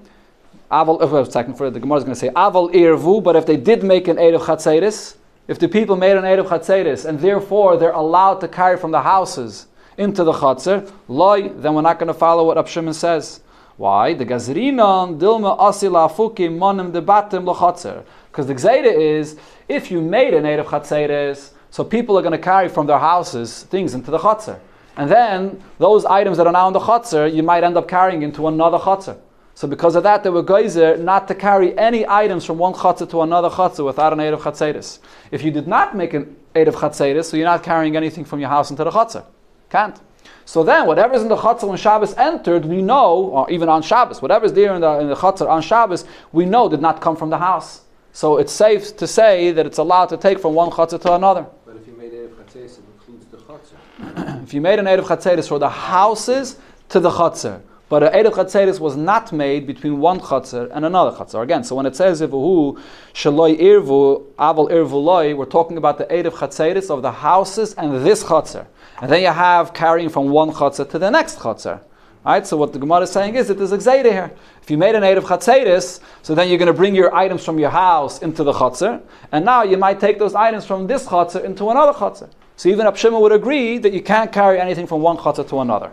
Aval, 0.74 0.98
oh, 1.00 1.16
a 1.18 1.30
second, 1.30 1.54
for 1.54 1.70
the 1.70 1.78
Gemara 1.78 1.98
is 1.98 2.04
going 2.04 2.14
to 2.14 2.18
say 2.18 2.30
aval 2.30 2.74
irvu, 2.74 3.22
but 3.22 3.36
if 3.36 3.46
they 3.46 3.56
did 3.56 3.84
make 3.84 4.08
an 4.08 4.16
native 4.16 4.40
chatzeris, 4.40 5.14
if 5.46 5.56
the 5.60 5.68
people 5.68 5.94
made 5.94 6.16
an 6.16 6.24
native 6.24 6.46
chatzeris, 6.46 7.04
and 7.04 7.20
therefore 7.20 7.76
they're 7.76 7.92
allowed 7.92 8.40
to 8.40 8.48
carry 8.48 8.76
from 8.76 8.90
the 8.90 9.00
houses 9.00 9.68
into 9.98 10.24
the 10.24 10.32
chatzer, 10.32 10.90
loy, 11.06 11.48
then 11.48 11.74
we're 11.74 11.82
not 11.82 12.00
going 12.00 12.08
to 12.08 12.14
follow 12.14 12.44
what 12.44 12.56
Rab 12.56 12.66
Shimon 12.66 12.92
says. 12.92 13.40
Why? 13.76 14.14
The 14.14 14.26
gazrinon 14.26 15.20
dilma 15.20 15.56
asila 15.60 16.10
monim 16.10 16.90
debatim 16.90 17.44
lachatzer. 17.44 18.04
Because 18.32 18.48
the 18.48 18.54
gzeira 18.56 18.92
is, 18.92 19.36
if 19.68 19.92
you 19.92 20.00
made 20.00 20.34
a 20.34 20.40
native 20.40 20.66
chatzeres, 20.66 21.52
so 21.70 21.84
people 21.84 22.18
are 22.18 22.22
going 22.22 22.32
to 22.32 22.38
carry 22.38 22.68
from 22.68 22.88
their 22.88 22.98
houses 22.98 23.62
things 23.62 23.94
into 23.94 24.10
the 24.10 24.18
chatzer. 24.18 24.58
And 24.96 25.08
then 25.08 25.62
those 25.78 26.04
items 26.04 26.36
that 26.38 26.48
are 26.48 26.52
now 26.52 26.66
in 26.66 26.72
the 26.72 26.80
chatzer, 26.80 27.32
you 27.32 27.44
might 27.44 27.62
end 27.62 27.76
up 27.76 27.86
carrying 27.86 28.22
into 28.22 28.48
another 28.48 28.78
chatzer. 28.78 29.18
So 29.54 29.68
because 29.68 29.94
of 29.94 30.02
that, 30.02 30.24
they 30.24 30.30
were 30.30 30.42
geyser 30.42 30.96
not 30.96 31.28
to 31.28 31.34
carry 31.34 31.78
any 31.78 32.06
items 32.08 32.44
from 32.44 32.58
one 32.58 32.72
chatzah 32.72 33.08
to 33.10 33.22
another 33.22 33.48
chatzah 33.48 33.84
without 33.84 34.12
an 34.12 34.18
native 34.18 34.40
chatzeres. 34.40 34.98
If 35.30 35.44
you 35.44 35.52
did 35.52 35.68
not 35.68 35.96
make 35.96 36.12
an 36.12 36.36
native 36.54 36.74
chatzeres, 36.74 37.26
so 37.26 37.36
you're 37.36 37.46
not 37.46 37.62
carrying 37.62 37.96
anything 37.96 38.24
from 38.24 38.40
your 38.40 38.48
house 38.48 38.70
into 38.70 38.82
the 38.82 38.90
chatzah. 38.90 39.24
Can't. 39.70 39.98
So 40.44 40.64
then, 40.64 40.86
whatever's 40.86 41.22
in 41.22 41.28
the 41.28 41.36
chutzah 41.36 41.68
when 41.68 41.78
Shabbos 41.78 42.14
entered, 42.14 42.64
we 42.64 42.82
know, 42.82 43.14
or 43.16 43.50
even 43.50 43.68
on 43.68 43.82
Shabbos, 43.82 44.20
whatever's 44.20 44.52
there 44.52 44.74
in 44.74 44.80
the, 44.80 44.98
in 44.98 45.08
the 45.08 45.14
chutzah 45.14 45.48
on 45.48 45.62
Shabbos, 45.62 46.04
we 46.32 46.44
know 46.44 46.68
did 46.68 46.80
not 46.80 47.00
come 47.00 47.16
from 47.16 47.30
the 47.30 47.38
house. 47.38 47.82
So 48.12 48.38
it's 48.38 48.52
safe 48.52 48.96
to 48.96 49.06
say 49.06 49.52
that 49.52 49.66
it's 49.66 49.78
allowed 49.78 50.06
to 50.06 50.16
take 50.16 50.40
from 50.40 50.54
one 50.54 50.70
chutzah 50.70 51.00
to 51.02 51.14
another. 51.14 51.46
But 51.64 51.76
if 51.76 51.86
you 51.86 51.94
made 51.94 52.12
Erev 52.12 52.34
Chatzeris, 52.34 52.78
it 52.78 52.84
includes 52.94 53.26
the 53.26 53.36
chutzah. 53.38 54.42
if 54.44 54.52
you 54.52 54.60
made 54.60 54.78
an 54.78 54.86
Erev 54.86 55.04
Chatzeris 55.04 55.48
for 55.48 55.58
the 55.58 55.68
houses 55.68 56.58
to 56.90 57.00
the 57.00 57.10
chutzah, 57.10 57.60
but 57.88 58.02
an 58.02 58.12
Erev 58.12 58.32
Chatzeris 58.32 58.80
was 58.80 58.96
not 58.96 59.32
made 59.32 59.66
between 59.66 60.00
one 60.00 60.18
chutzah 60.18 60.70
and 60.74 60.84
another 60.84 61.16
chutzah. 61.16 61.42
Again, 61.42 61.64
so 61.64 61.76
when 61.76 61.86
it 61.86 61.94
says 61.94 62.22
Ivuhu 62.22 62.80
Shaloi 63.12 63.60
Irvu 63.60 64.24
Aval 64.38 64.70
Irvu 64.70 65.04
Loi, 65.04 65.34
we're 65.34 65.44
talking 65.44 65.76
about 65.76 65.98
the 65.98 66.04
Erev 66.06 66.32
Chatzeris 66.32 66.88
of 66.88 67.02
the 67.02 67.12
houses 67.12 67.74
and 67.74 68.04
this 68.04 68.24
chutzah. 68.24 68.66
And 69.02 69.12
then 69.12 69.20
you 69.20 69.28
have 69.28 69.74
carrying 69.74 70.08
from 70.08 70.30
one 70.30 70.50
chutzah 70.50 70.88
to 70.90 70.98
the 70.98 71.10
next 71.10 71.38
chutzah. 71.38 71.82
Right? 72.24 72.46
So 72.46 72.56
what 72.56 72.72
the 72.72 72.78
Gemara 72.78 73.02
is 73.02 73.12
saying 73.12 73.34
is 73.34 73.48
that 73.48 73.58
there's 73.58 73.72
a 73.72 73.76
gzeda 73.76 74.10
here. 74.10 74.32
If 74.62 74.70
you 74.70 74.78
made 74.78 74.94
a 74.94 75.00
native 75.00 75.24
chatzeris, 75.24 76.00
so 76.22 76.34
then 76.34 76.48
you're 76.48 76.56
going 76.56 76.68
to 76.68 76.72
bring 76.72 76.94
your 76.94 77.14
items 77.14 77.44
from 77.44 77.58
your 77.58 77.68
house 77.68 78.22
into 78.22 78.42
the 78.42 78.52
chutzah, 78.52 79.02
and 79.30 79.44
now 79.44 79.62
you 79.62 79.76
might 79.76 80.00
take 80.00 80.18
those 80.18 80.34
items 80.34 80.64
from 80.64 80.86
this 80.86 81.04
chutzah 81.06 81.44
into 81.44 81.68
another 81.68 81.92
chutzah. 81.92 82.30
So 82.56 82.70
even 82.70 82.86
Abshima 82.86 83.20
would 83.20 83.32
agree 83.32 83.76
that 83.76 83.92
you 83.92 84.00
can't 84.00 84.32
carry 84.32 84.58
anything 84.58 84.86
from 84.86 85.02
one 85.02 85.18
chutzah 85.18 85.46
to 85.50 85.60
another. 85.60 85.92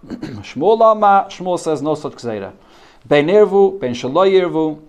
Shmuel 0.06 0.78
Lama, 0.78 1.26
Shmuel 1.30 1.58
says 1.58 1.82
no 1.82 1.94
such 1.94 2.14
gzeda. 2.14 2.52
Ben 3.06 3.28
irvu, 3.28 3.80
ben 3.80 3.92
shaloy 3.92 4.32
irvu, 4.32 4.82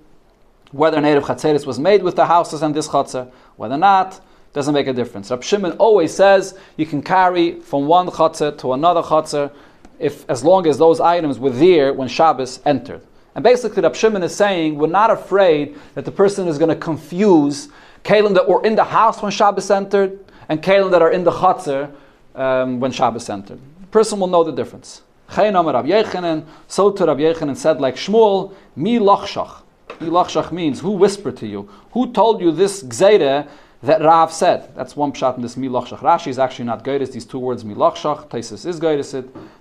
whether 0.72 1.00
native 1.00 1.24
chatzeris 1.24 1.66
was 1.66 1.80
made 1.80 2.04
with 2.04 2.16
the 2.16 2.26
houses 2.26 2.62
and 2.62 2.76
this 2.76 2.88
chutzah, 2.88 3.32
whether 3.56 3.78
not, 3.78 4.20
doesn't 4.54 4.74
make 4.74 4.88
a 4.88 4.94
difference. 4.94 5.30
Rab 5.30 5.44
Shimon 5.44 5.74
always 5.74 6.14
says 6.14 6.58
you 6.78 6.86
can 6.86 7.02
carry 7.02 7.60
from 7.60 7.86
one 7.86 8.08
chutzner 8.08 8.58
to 8.58 8.74
another 8.74 9.02
chutzner 9.02 9.52
if 10.00 10.30
as 10.30 10.44
long 10.44 10.68
as 10.68 10.78
those 10.78 11.00
items 11.00 11.40
were 11.40 11.52
there 11.52 11.94
when 11.94 12.08
Shabbos 12.08 12.60
entered. 12.66 13.02
And 13.36 13.44
basically, 13.44 13.84
Rab 13.84 13.96
Shimon 13.96 14.24
is 14.24 14.36
saying 14.36 14.78
we're 14.78 14.88
not 14.88 15.12
afraid 15.12 15.78
that 15.94 16.06
the 16.06 16.12
person 16.12 16.48
is 16.48 16.58
going 16.58 16.70
to 16.70 16.76
confuse 16.76 17.70
kalim 18.04 18.34
that 18.34 18.48
were 18.48 18.64
in 18.66 18.76
the 18.76 18.84
house 18.84 19.22
when 19.22 19.32
Shabbos 19.32 19.70
entered 19.70 20.20
and 20.50 20.62
kalim 20.62 20.92
that 20.92 21.02
are 21.02 21.12
in 21.12 21.24
the 21.24 21.32
chutzner 21.32 21.92
um, 22.34 22.80
when 22.80 22.92
Shabbos 22.92 23.30
entered. 23.30 23.60
Person 23.92 24.20
will 24.20 24.28
know 24.28 24.44
the 24.44 24.52
difference. 24.52 25.02
So 25.30 25.44
to 25.44 25.62
Rab 25.62 25.86
Yechanan 25.86 27.56
said 27.58 27.82
like 27.82 27.96
Shmuel, 27.96 28.54
mi 28.76 29.00
lachshach. 29.00 29.62
Mi 30.00 30.08
lachshach 30.08 30.52
means 30.52 30.80
who 30.80 30.92
whispered 30.92 31.38
to 31.38 31.48
you? 31.48 31.70
Who 31.92 32.12
told 32.12 32.42
you 32.42 32.52
this 32.52 32.84
gzeire 32.84 33.48
that 33.84 34.02
Rav 34.02 34.32
said? 34.32 34.74
That's 34.76 34.96
one 34.96 35.12
pshat 35.12 35.36
in 35.38 35.42
this 35.42 35.58
mi 35.58 35.68
lachshach. 35.68 36.00
Rashi 36.00 36.28
is 36.28 36.40
actually 36.40 36.66
not 36.66 36.84
guided. 36.84 37.12
These 37.12 37.26
two 37.26 37.40
words 37.40 37.64
mi 37.66 37.76
lachshach. 37.76 38.28
Taisus 38.30 38.66
is 38.66 38.80
guided. 38.80 39.06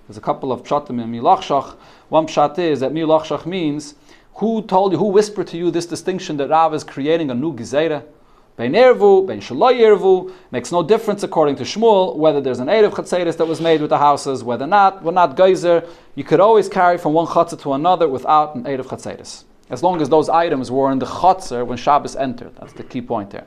There's 0.07 0.17
a 0.17 0.21
couple 0.21 0.51
of 0.51 0.63
pshatim 0.63 1.01
in 1.01 1.11
mi 1.11 1.19
lachshach. 1.19 1.75
One 2.09 2.27
pshat 2.27 2.59
is 2.59 2.79
that 2.81 2.93
mi 2.93 3.01
lachshach 3.01 3.45
means 3.45 3.95
who 4.35 4.61
told 4.61 4.91
you? 4.91 4.99
Who 4.99 5.07
whispered 5.07 5.47
to 5.47 5.57
you 5.57 5.71
this 5.71 5.85
distinction 5.85 6.37
that 6.37 6.49
Rav 6.49 6.73
is 6.73 6.83
creating 6.83 7.31
a 7.31 7.33
new 7.33 7.53
gzeire? 7.53 8.03
Bein 8.57 8.73
Ervu, 8.73 9.27
Bein 9.27 9.39
Shaloi 9.39 9.79
Ervu, 9.79 10.33
makes 10.49 10.71
no 10.71 10.81
difference 10.81 11.21
according 11.21 11.55
to 11.57 11.63
Shmuel 11.63 12.15
whether 12.15 12.41
there's 12.41 12.57
an 12.57 12.65
Erev 12.65 12.89
Chatzeris 12.89 13.37
that 13.37 13.45
was 13.45 13.61
made 13.61 13.81
with 13.81 13.91
the 13.91 13.99
houses, 13.99 14.43
whether 14.43 14.65
not, 14.65 15.03
we're 15.03 15.11
not 15.11 15.37
geyser. 15.37 15.87
You 16.15 16.23
could 16.23 16.39
always 16.39 16.67
carry 16.67 16.97
from 16.97 17.13
one 17.13 17.27
Chatzah 17.27 17.61
to 17.61 17.73
another 17.73 18.07
without 18.07 18.55
an 18.55 18.63
Erev 18.63 18.85
Chatzeris. 18.85 19.43
As 19.69 19.83
long 19.83 20.01
as 20.01 20.09
those 20.09 20.27
items 20.27 20.71
were 20.71 20.91
in 20.91 20.97
the 20.97 21.05
Chatzah 21.05 21.67
when 21.67 21.77
Shabbos 21.77 22.15
entered. 22.15 22.55
That's 22.55 22.73
the 22.73 22.83
key 22.83 22.99
point 22.99 23.29
there. 23.29 23.45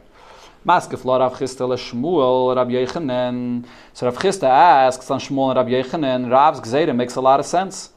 Maskef 0.64 1.04
lo 1.04 1.18
Rav 1.18 1.36
Chisda 1.36 1.66
le 1.66 1.76
Shmuel, 1.76 2.54
Rav 2.54 2.68
Yechanan. 2.68 3.66
So 3.92 4.06
Rav 4.06 4.16
Chisda 4.16 4.44
asks 4.44 5.10
on 5.10 5.18
Shmuel 5.18 5.48
and 5.48 5.56
Rav 5.56 5.66
Yechanan, 5.66 6.30
Rav's 6.30 6.60
Gzeira 6.60 6.94
makes 6.94 7.16
a 7.16 7.20
lot 7.20 7.40
of 7.40 7.46
sense. 7.46 7.90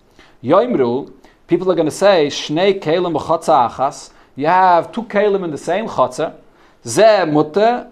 Yoimru, 0.43 1.13
people 1.45 1.71
are 1.71 1.75
going 1.75 1.85
to 1.85 1.91
say, 1.91 2.25
Shnei 2.31 2.81
Kelim 2.81 3.15
b'chotza 3.15 3.69
achas. 3.69 4.09
You 4.35 4.47
have 4.47 4.91
two 4.91 5.03
Kelim 5.03 5.43
in 5.43 5.51
the 5.51 5.59
same 5.59 5.87
Chatzah. 5.87 6.37
Ze 6.85 7.25
mutter. 7.25 7.87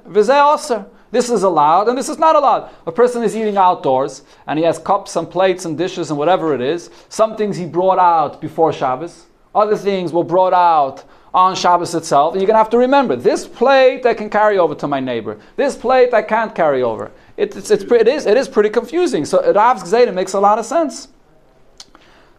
This 1.11 1.29
is 1.29 1.43
allowed 1.43 1.89
and 1.89 1.97
this 1.97 2.07
is 2.09 2.17
not 2.17 2.35
allowed. 2.35 2.69
A 2.87 2.91
person 2.91 3.23
is 3.23 3.35
eating 3.35 3.57
outdoors 3.57 4.23
and 4.47 4.57
he 4.57 4.65
has 4.65 4.79
cups 4.79 5.15
and 5.15 5.29
plates 5.29 5.65
and 5.65 5.77
dishes 5.77 6.09
and 6.09 6.17
whatever 6.17 6.55
it 6.55 6.61
is. 6.61 6.89
Some 7.09 7.35
things 7.35 7.57
he 7.57 7.65
brought 7.65 7.99
out 7.99 8.39
before 8.39 8.71
Shabbos. 8.71 9.25
Other 9.53 9.75
things 9.75 10.13
were 10.13 10.23
brought 10.23 10.53
out 10.53 11.03
on 11.33 11.55
Shabbos 11.55 11.93
itself. 11.95 12.33
And 12.33 12.41
you're 12.41 12.47
going 12.47 12.55
to 12.55 12.63
have 12.63 12.69
to 12.69 12.77
remember 12.77 13.17
this 13.17 13.45
plate 13.45 14.05
I 14.05 14.13
can 14.13 14.29
carry 14.29 14.57
over 14.57 14.73
to 14.75 14.87
my 14.87 15.01
neighbor. 15.01 15.37
This 15.57 15.75
plate 15.75 16.13
I 16.13 16.21
can't 16.21 16.55
carry 16.55 16.81
over. 16.81 17.11
It, 17.35 17.55
it's, 17.57 17.71
it's, 17.71 17.83
it, 17.83 18.07
is, 18.07 18.25
it 18.25 18.37
is 18.37 18.47
pretty 18.47 18.69
confusing. 18.69 19.25
So 19.25 19.41
Rav's 19.53 19.83
Gzeda 19.83 20.13
makes 20.13 20.33
a 20.33 20.39
lot 20.39 20.59
of 20.59 20.65
sense. 20.65 21.09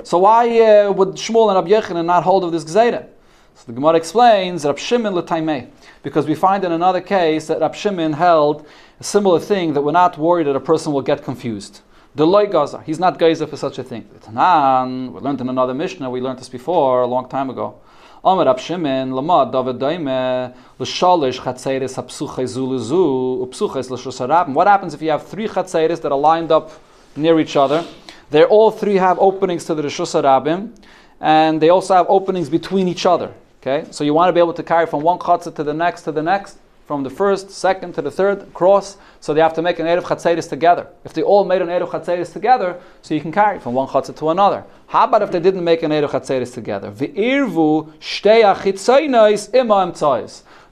So 0.02 0.18
why 0.18 0.49
uh, 0.61 0.92
would 0.92 1.11
Shmuel 1.11 1.49
and 1.49 1.56
Rabbi 1.56 1.68
Yechanan 1.68 2.06
not 2.06 2.23
hold 2.25 2.44
of 2.44 2.52
this 2.52 2.64
Gzeda? 2.64 3.09
So 3.54 3.66
the 3.66 3.73
Gemara 3.75 3.97
explains 3.97 4.64
Rab 4.64 4.78
Shimon 4.78 5.14
l'taimei, 5.14 5.68
because 6.02 6.26
we 6.26 6.35
find 6.35 6.64
in 6.64 6.73
another 6.73 7.00
case 7.00 7.47
that 7.47 7.61
Rab 7.61 7.75
Shimon 7.75 8.14
held 8.14 8.66
a 8.99 9.04
similar 9.04 9.38
thing 9.38 9.75
that 9.75 9.82
we're 9.82 9.92
not 9.92 10.18
worried 10.18 10.47
that 10.47 10.56
a 10.56 10.61
person 10.61 10.92
will 10.92 11.02
get 11.02 11.23
confused. 11.23 11.80
The 12.14 12.26
loy 12.26 12.47
gaza, 12.47 12.82
he's 12.85 12.99
not 12.99 13.18
gaza 13.18 13.47
for 13.47 13.56
such 13.56 13.78
a 13.78 13.85
thing. 13.85 14.09
Tanan, 14.21 15.12
we 15.12 15.21
learned 15.21 15.40
in 15.40 15.49
another 15.49 15.75
Mishnah, 15.75 16.11
we 16.11 16.21
learned 16.21 16.38
this 16.38 16.49
before 16.49 17.02
a 17.02 17.06
long 17.06 17.28
time 17.28 17.50
ago. 17.50 17.78
Omer 18.25 18.44
Rab 18.44 18.59
Shimon, 18.59 19.12
lamad 19.12 19.52
David 19.52 19.78
Daime, 19.78 20.54
l'shalish 20.78 21.40
chatzeres 21.40 21.97
hapsuche 21.97 22.44
zuluzu, 22.44 23.47
upsuches 23.47 23.90
l'shosarabim. 23.90 24.54
What 24.54 24.66
happens 24.66 24.94
if 24.94 25.02
you 25.02 25.11
have 25.11 25.26
three 25.26 25.47
chatzeres 25.47 26.00
that 26.02 26.11
are 26.11 26.18
lined 26.18 26.50
up 26.50 26.73
near 27.16 27.38
each 27.38 27.56
other? 27.56 27.85
They 28.30 28.44
all 28.44 28.71
three 28.71 28.94
have 28.94 29.18
openings 29.18 29.66
to 29.66 29.75
the 29.75 29.82
Rishus 29.82 30.14
Rabim, 30.23 30.75
and 31.23 31.62
they 31.62 31.71
also 31.71 31.95
have 31.95 32.07
openings 32.09 32.50
between 32.50 32.88
each 32.88 33.07
other. 33.07 33.33
Okay, 33.62 33.87
so 33.93 34.02
you 34.02 34.12
want 34.12 34.29
to 34.29 34.33
be 34.33 34.41
able 34.41 34.52
to 34.55 34.62
carry 34.62 34.87
from 34.87 35.02
one 35.02 35.19
chatzah 35.19 35.55
to 35.55 35.62
the 35.62 35.73
next 35.73 36.02
to 36.02 36.12
the 36.12 36.23
next, 36.23 36.59
from 36.85 37.05
the 37.05 37.11
first, 37.11 37.49
second 37.49 37.95
to 37.95 38.02
the 38.02 38.11
third 38.11 38.52
cross. 38.52 38.97
So 39.21 39.33
they 39.33 39.41
have 39.41 39.55
to 39.55 39.62
make 39.62 39.79
an 39.79 39.87
erev 39.87 40.02
chatzeris 40.02 40.49
together. 40.49 40.88
If 41.05 41.12
they 41.12 41.23
all 41.23 41.45
made 41.45 41.62
an 41.62 41.69
erev 41.69 41.91
chatzeris 41.91 42.33
together, 42.33 42.81
so 43.02 43.14
you 43.14 43.21
can 43.21 43.31
carry 43.31 43.61
from 43.61 43.75
one 43.75 43.87
chatzah 43.87 44.17
to 44.17 44.31
another. 44.31 44.64
How 44.88 45.05
about 45.05 45.23
if 45.23 45.31
they 45.31 45.38
didn't 45.38 45.62
make 45.62 45.85
an 45.85 45.93
erev 45.93 46.11
chatzeris 46.11 46.52
together? 46.52 46.91
Ve'irvu. 46.91 47.93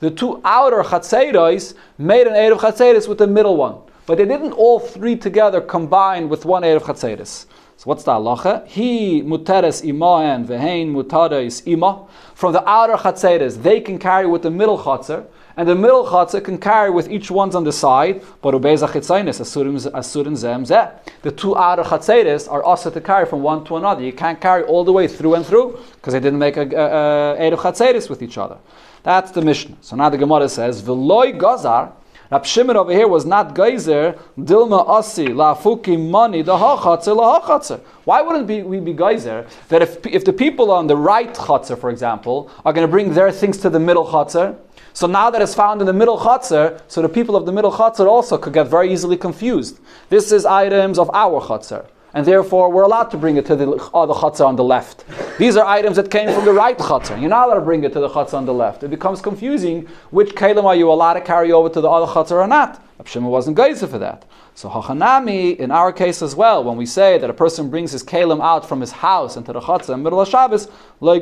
The 0.00 0.10
two 0.10 0.40
outer 0.44 0.82
chatzeris 0.82 1.74
made 1.96 2.26
an 2.26 2.32
erev 2.32 2.58
chatzeris 2.58 3.06
with 3.06 3.18
the 3.18 3.28
middle 3.28 3.56
one, 3.56 3.76
but 4.06 4.18
they 4.18 4.24
didn't 4.24 4.52
all 4.54 4.80
three 4.80 5.14
together 5.14 5.60
combine 5.60 6.28
with 6.28 6.44
one 6.44 6.64
erev 6.64 6.82
chatzeris. 6.82 7.46
So 7.80 7.88
what's 7.88 8.04
the 8.04 8.12
halacha? 8.12 8.66
He 8.66 9.22
muteres 9.22 9.82
imaen 9.82 10.44
vehein 10.44 10.92
mutares 10.92 11.66
ima. 11.66 12.04
From 12.34 12.52
the 12.52 12.62
outer 12.68 12.92
chatzeres, 12.92 13.62
they 13.62 13.80
can 13.80 13.98
carry 13.98 14.26
with 14.26 14.42
the 14.42 14.50
middle 14.50 14.78
chatzer, 14.78 15.24
and 15.56 15.66
the 15.66 15.74
middle 15.74 16.04
chatzer 16.04 16.44
can 16.44 16.58
carry 16.58 16.90
with 16.90 17.10
each 17.10 17.30
one's 17.30 17.54
on 17.54 17.64
the 17.64 17.72
side. 17.72 18.22
But 18.42 18.52
asurin 18.52 20.36
zem 20.36 20.64
zeh. 20.64 20.92
The 21.22 21.32
two 21.32 21.56
outer 21.56 21.84
chatzeres 21.84 22.52
are 22.52 22.62
also 22.62 22.90
to 22.90 23.00
carry 23.00 23.24
from 23.24 23.40
one 23.40 23.64
to 23.64 23.78
another. 23.78 24.02
You 24.02 24.12
can't 24.12 24.42
carry 24.42 24.62
all 24.64 24.84
the 24.84 24.92
way 24.92 25.08
through 25.08 25.36
and 25.36 25.46
through 25.46 25.78
because 25.94 26.12
they 26.12 26.20
didn't 26.20 26.38
make 26.38 26.58
a, 26.58 26.64
a 26.64 27.56
chatzeres 27.56 28.10
with 28.10 28.20
each 28.20 28.36
other. 28.36 28.58
That's 29.04 29.30
the 29.30 29.40
Mishnah. 29.40 29.78
So 29.80 29.96
now 29.96 30.10
the 30.10 30.18
Gemara 30.18 30.50
says, 30.50 30.82
"V'loy 30.82 31.32
gazar." 31.40 31.92
Rab 32.30 32.46
Shimon 32.46 32.76
over 32.76 32.92
here 32.92 33.08
was 33.08 33.26
not 33.26 33.56
geyser, 33.56 34.16
dilma 34.38 34.88
asi, 34.88 35.26
lafuki 35.26 35.98
money, 35.98 36.42
the 36.42 36.56
hachatzer, 36.56 37.16
la 37.16 37.40
hachatzer. 37.40 37.80
Why 38.04 38.22
wouldn't 38.22 38.46
we 38.46 38.78
be 38.78 38.92
geyser 38.92 39.48
that 39.68 39.82
if, 39.82 40.06
if 40.06 40.24
the 40.24 40.32
people 40.32 40.70
on 40.70 40.86
the 40.86 40.96
right 40.96 41.34
chatzer, 41.34 41.76
for 41.76 41.90
example, 41.90 42.48
are 42.64 42.72
going 42.72 42.86
to 42.86 42.90
bring 42.90 43.14
their 43.14 43.32
things 43.32 43.58
to 43.58 43.70
the 43.70 43.80
middle 43.80 44.06
chatzer, 44.06 44.56
so 44.92 45.08
now 45.08 45.28
that 45.28 45.42
it's 45.42 45.56
found 45.56 45.80
in 45.80 45.88
the 45.88 45.92
middle 45.92 46.18
chatzer, 46.18 46.80
so 46.86 47.02
the 47.02 47.08
people 47.08 47.34
of 47.34 47.46
the 47.46 47.52
middle 47.52 47.72
chatzer 47.72 48.06
also 48.06 48.38
could 48.38 48.52
get 48.52 48.68
very 48.68 48.92
easily 48.92 49.16
confused. 49.16 49.80
This 50.08 50.30
is 50.30 50.46
items 50.46 51.00
of 51.00 51.10
our 51.12 51.40
chatzer 51.40 51.86
and 52.14 52.26
therefore 52.26 52.70
we're 52.70 52.82
allowed 52.82 53.10
to 53.10 53.16
bring 53.16 53.36
it 53.36 53.46
to 53.46 53.56
the, 53.56 53.66
oh, 53.94 54.06
the 54.06 54.14
chutzah 54.14 54.46
on 54.46 54.56
the 54.56 54.64
left. 54.64 55.04
These 55.38 55.56
are 55.56 55.66
items 55.66 55.96
that 55.96 56.10
came 56.10 56.32
from 56.32 56.44
the 56.44 56.52
right 56.52 56.76
chutzah. 56.76 57.20
You're 57.20 57.30
not 57.30 57.46
allowed 57.48 57.60
to 57.60 57.64
bring 57.64 57.84
it 57.84 57.92
to 57.92 58.00
the 58.00 58.08
chutzah 58.08 58.34
on 58.34 58.46
the 58.46 58.54
left. 58.54 58.82
It 58.82 58.88
becomes 58.88 59.20
confusing 59.20 59.88
which 60.10 60.34
kalim 60.34 60.64
are 60.64 60.76
you 60.76 60.90
allowed 60.90 61.14
to 61.14 61.20
carry 61.20 61.52
over 61.52 61.68
to 61.68 61.80
the 61.80 61.88
other 61.88 62.10
chutzah 62.12 62.32
or 62.32 62.46
not. 62.46 62.82
Abshimah 63.00 63.30
wasn't 63.30 63.56
geyser 63.56 63.86
for 63.86 63.98
that. 63.98 64.26
So 64.54 64.68
hachanami, 64.68 65.56
in 65.56 65.70
our 65.70 65.90
case 65.90 66.20
as 66.20 66.34
well, 66.34 66.62
when 66.62 66.76
we 66.76 66.84
say 66.84 67.16
that 67.16 67.30
a 67.30 67.32
person 67.32 67.70
brings 67.70 67.92
his 67.92 68.02
kalim 68.02 68.42
out 68.42 68.68
from 68.68 68.82
his 68.82 68.92
house 68.92 69.38
into 69.38 69.54
the 69.54 69.60
chutzah 69.60 69.94
in 69.94 70.02
middle 70.02 70.20
of 70.20 70.28
Shabbos, 70.28 70.68
We're 71.00 71.14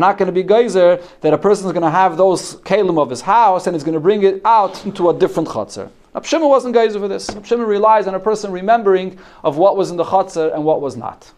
not 0.00 0.18
going 0.18 0.26
to 0.26 0.32
be 0.32 0.42
geyser 0.42 1.02
that 1.22 1.32
a 1.32 1.38
person 1.38 1.66
is 1.66 1.72
going 1.72 1.82
to 1.82 1.90
have 1.90 2.18
those 2.18 2.56
kalim 2.56 2.98
of 2.98 3.08
his 3.08 3.22
house 3.22 3.66
and 3.66 3.74
is 3.74 3.84
going 3.84 3.94
to 3.94 4.00
bring 4.00 4.22
it 4.22 4.42
out 4.44 4.84
into 4.84 5.08
a 5.08 5.14
different 5.18 5.48
chutzah. 5.48 5.88
Abshimah 6.14 6.48
wasn't 6.48 6.74
geyser 6.74 7.00
for 7.00 7.08
this. 7.08 7.28
Abshimah 7.28 7.66
relies 7.66 8.06
on 8.06 8.14
a 8.14 8.20
person 8.20 8.52
remembering 8.52 9.18
of 9.42 9.56
what 9.56 9.76
was 9.76 9.90
in 9.90 9.96
the 9.96 10.04
chutzah 10.04 10.54
and 10.54 10.64
what 10.64 10.80
was 10.80 10.96
not. 10.96 11.32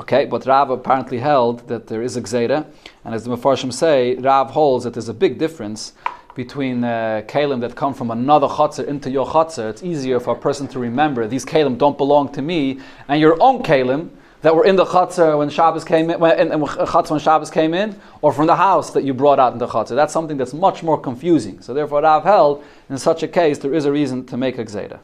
Okay, 0.00 0.26
but 0.26 0.44
Rav 0.44 0.68
apparently 0.70 1.18
held 1.18 1.66
that 1.68 1.86
there 1.86 2.02
is 2.02 2.16
a 2.16 2.20
gzeda, 2.20 2.66
and 3.04 3.14
as 3.14 3.24
the 3.24 3.30
Mefarshim 3.30 3.72
say, 3.72 4.16
Rav 4.16 4.50
holds 4.50 4.84
that 4.84 4.92
there's 4.92 5.08
a 5.08 5.14
big 5.14 5.38
difference 5.38 5.94
between 6.34 6.84
uh, 6.84 7.22
kalim 7.26 7.60
that 7.60 7.74
come 7.74 7.94
from 7.94 8.10
another 8.10 8.46
chutzah 8.46 8.86
into 8.86 9.10
your 9.10 9.26
chutzah. 9.26 9.70
It's 9.70 9.82
easier 9.82 10.20
for 10.20 10.36
a 10.36 10.38
person 10.38 10.68
to 10.68 10.78
remember 10.78 11.26
these 11.26 11.46
kalim 11.46 11.78
don't 11.78 11.96
belong 11.96 12.30
to 12.32 12.42
me, 12.42 12.80
and 13.08 13.18
your 13.20 13.40
own 13.42 13.62
kalim 13.62 14.10
that 14.42 14.54
were 14.54 14.64
in 14.64 14.76
the 14.76 14.84
chutzah 14.84 15.38
when 15.38 15.50
Shabbos 15.50 15.84
came 15.84 16.10
in, 16.10 16.20
when, 16.20 16.38
in, 16.38 16.52
in 16.52 16.60
chutzah 16.60 17.10
when 17.10 17.20
Shabbos 17.20 17.50
came 17.50 17.74
in, 17.74 17.98
or 18.22 18.32
from 18.32 18.46
the 18.46 18.56
house 18.56 18.90
that 18.90 19.04
you 19.04 19.14
brought 19.14 19.38
out 19.38 19.52
in 19.52 19.58
the 19.58 19.66
chutzah. 19.66 19.96
That's 19.96 20.12
something 20.12 20.36
that's 20.36 20.54
much 20.54 20.82
more 20.82 21.00
confusing. 21.00 21.60
So 21.60 21.74
therefore, 21.74 22.02
Rav 22.02 22.24
held 22.24 22.64
in 22.88 22.98
such 22.98 23.22
a 23.22 23.28
case 23.28 23.58
there 23.58 23.74
is 23.74 23.84
a 23.84 23.92
reason 23.92 24.26
to 24.26 24.36
make 24.36 24.58
a 24.58 24.64
gzeda. 24.64 24.98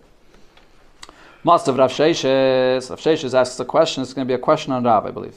Most 1.44 1.66
of 1.66 1.76
Rav 1.76 1.90
Sheshes, 1.90 2.88
Rav 2.88 3.00
Sheshes 3.00 3.34
asks 3.34 3.58
a 3.58 3.64
question. 3.64 4.02
It's 4.02 4.14
going 4.14 4.26
to 4.26 4.30
be 4.30 4.34
a 4.34 4.38
question 4.38 4.72
on 4.72 4.84
Rav, 4.84 5.06
I 5.06 5.10
believe. 5.10 5.36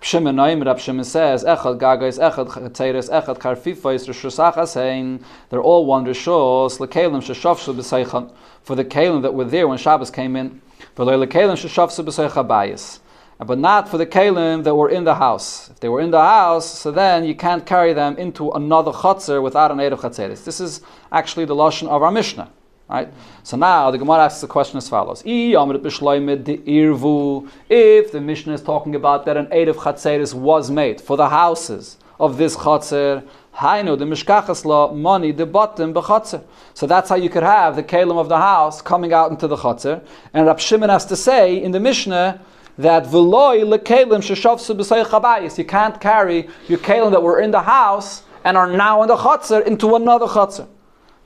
Pshimon 0.00 0.34
Noim, 0.34 0.64
Rav 0.64 0.80
Shimon 0.80 1.04
says, 1.04 1.44
Echad 1.44 1.78
Gagais, 1.78 2.18
Echad 2.18 2.48
Chatzeres, 2.48 3.08
Echad 3.08 3.38
Karfifais, 3.38 4.08
Rishusachas 4.08 4.74
Hein, 4.74 5.24
they're 5.50 5.62
all 5.62 5.86
one 5.86 6.04
Rishos, 6.04 6.78
Lekalim 6.78 7.22
Sheshavshu 7.22 7.74
B'Seichan, 7.74 8.32
for 8.62 8.74
the 8.74 8.84
Kalim 8.84 9.22
that 9.22 9.34
were 9.34 9.44
there 9.44 9.68
when 9.68 9.78
Shabbos 9.78 10.10
came 10.10 10.34
in, 10.34 10.60
for 10.94 11.04
Lekalim 11.04 11.54
Sheshavshu 11.54 12.04
B'Seicha 12.04 12.46
Bayis, 12.46 12.98
but 13.46 13.58
not 13.58 13.88
for 13.88 13.98
the 13.98 14.06
Kalim 14.06 14.64
that 14.64 14.74
were 14.74 14.90
in 14.90 15.04
the 15.04 15.14
house. 15.14 15.70
If 15.70 15.80
they 15.80 15.88
were 15.88 16.00
in 16.00 16.10
the 16.10 16.20
house, 16.20 16.66
so 16.78 16.90
then 16.90 17.24
you 17.24 17.34
can't 17.34 17.64
carry 17.64 17.92
them 17.92 18.16
into 18.16 18.50
another 18.50 18.90
Chatzar 18.90 19.40
without 19.42 19.70
an 19.70 19.78
Erev 19.78 20.00
Chatzeres. 20.00 20.44
This 20.44 20.60
is 20.60 20.80
actually 21.12 21.44
the 21.44 21.54
Lashon 21.54 21.88
of 21.88 22.02
our 22.02 22.10
Mishnah. 22.10 22.50
Right? 22.88 23.12
So 23.42 23.56
now 23.56 23.90
the 23.90 23.98
Gemara 23.98 24.24
asks 24.24 24.40
the 24.40 24.46
question 24.46 24.78
as 24.78 24.88
follows: 24.88 25.22
If 25.26 25.72
the 28.12 28.20
Mishnah 28.20 28.54
is 28.54 28.62
talking 28.62 28.94
about 28.94 29.26
that 29.26 29.36
an 29.36 29.52
Eid 29.52 29.68
of 29.68 29.76
Chatzeris 29.76 30.32
was 30.34 30.70
made 30.70 31.00
for 31.00 31.16
the 31.16 31.28
houses 31.28 31.98
of 32.18 32.38
this 32.38 32.56
Chatzer, 32.56 33.22
Hainu 33.58 33.98
the 33.98 34.04
mishkachas 34.04 34.96
money 34.96 35.32
the 35.32 35.44
bottom 35.44 35.92
b'chotzer. 35.92 36.44
So 36.74 36.86
that's 36.86 37.08
how 37.10 37.16
you 37.16 37.28
could 37.28 37.42
have 37.42 37.74
the 37.74 37.82
kalim 37.82 38.16
of 38.16 38.28
the 38.28 38.36
house 38.36 38.80
coming 38.80 39.12
out 39.12 39.32
into 39.32 39.48
the 39.48 39.56
chotzer. 39.56 40.00
And 40.32 40.46
Rab 40.46 40.60
Shimon 40.60 40.90
has 40.90 41.04
to 41.06 41.16
say 41.16 41.60
in 41.60 41.72
the 41.72 41.80
Mishnah 41.80 42.40
that 42.78 43.04
v'loi 43.04 43.64
lekalim 43.64 44.22
sheshavsu 44.22 44.76
b'sayich 44.76 45.06
chabayis. 45.06 45.58
You 45.58 45.64
can't 45.64 46.00
carry 46.00 46.48
your 46.68 46.78
kalim 46.78 47.10
that 47.10 47.22
were 47.22 47.40
in 47.40 47.50
the 47.50 47.62
house 47.62 48.22
and 48.44 48.56
are 48.56 48.70
now 48.70 49.02
in 49.02 49.08
the 49.08 49.16
chotzer 49.16 49.66
into 49.66 49.96
another 49.96 50.26
chotzer. 50.26 50.68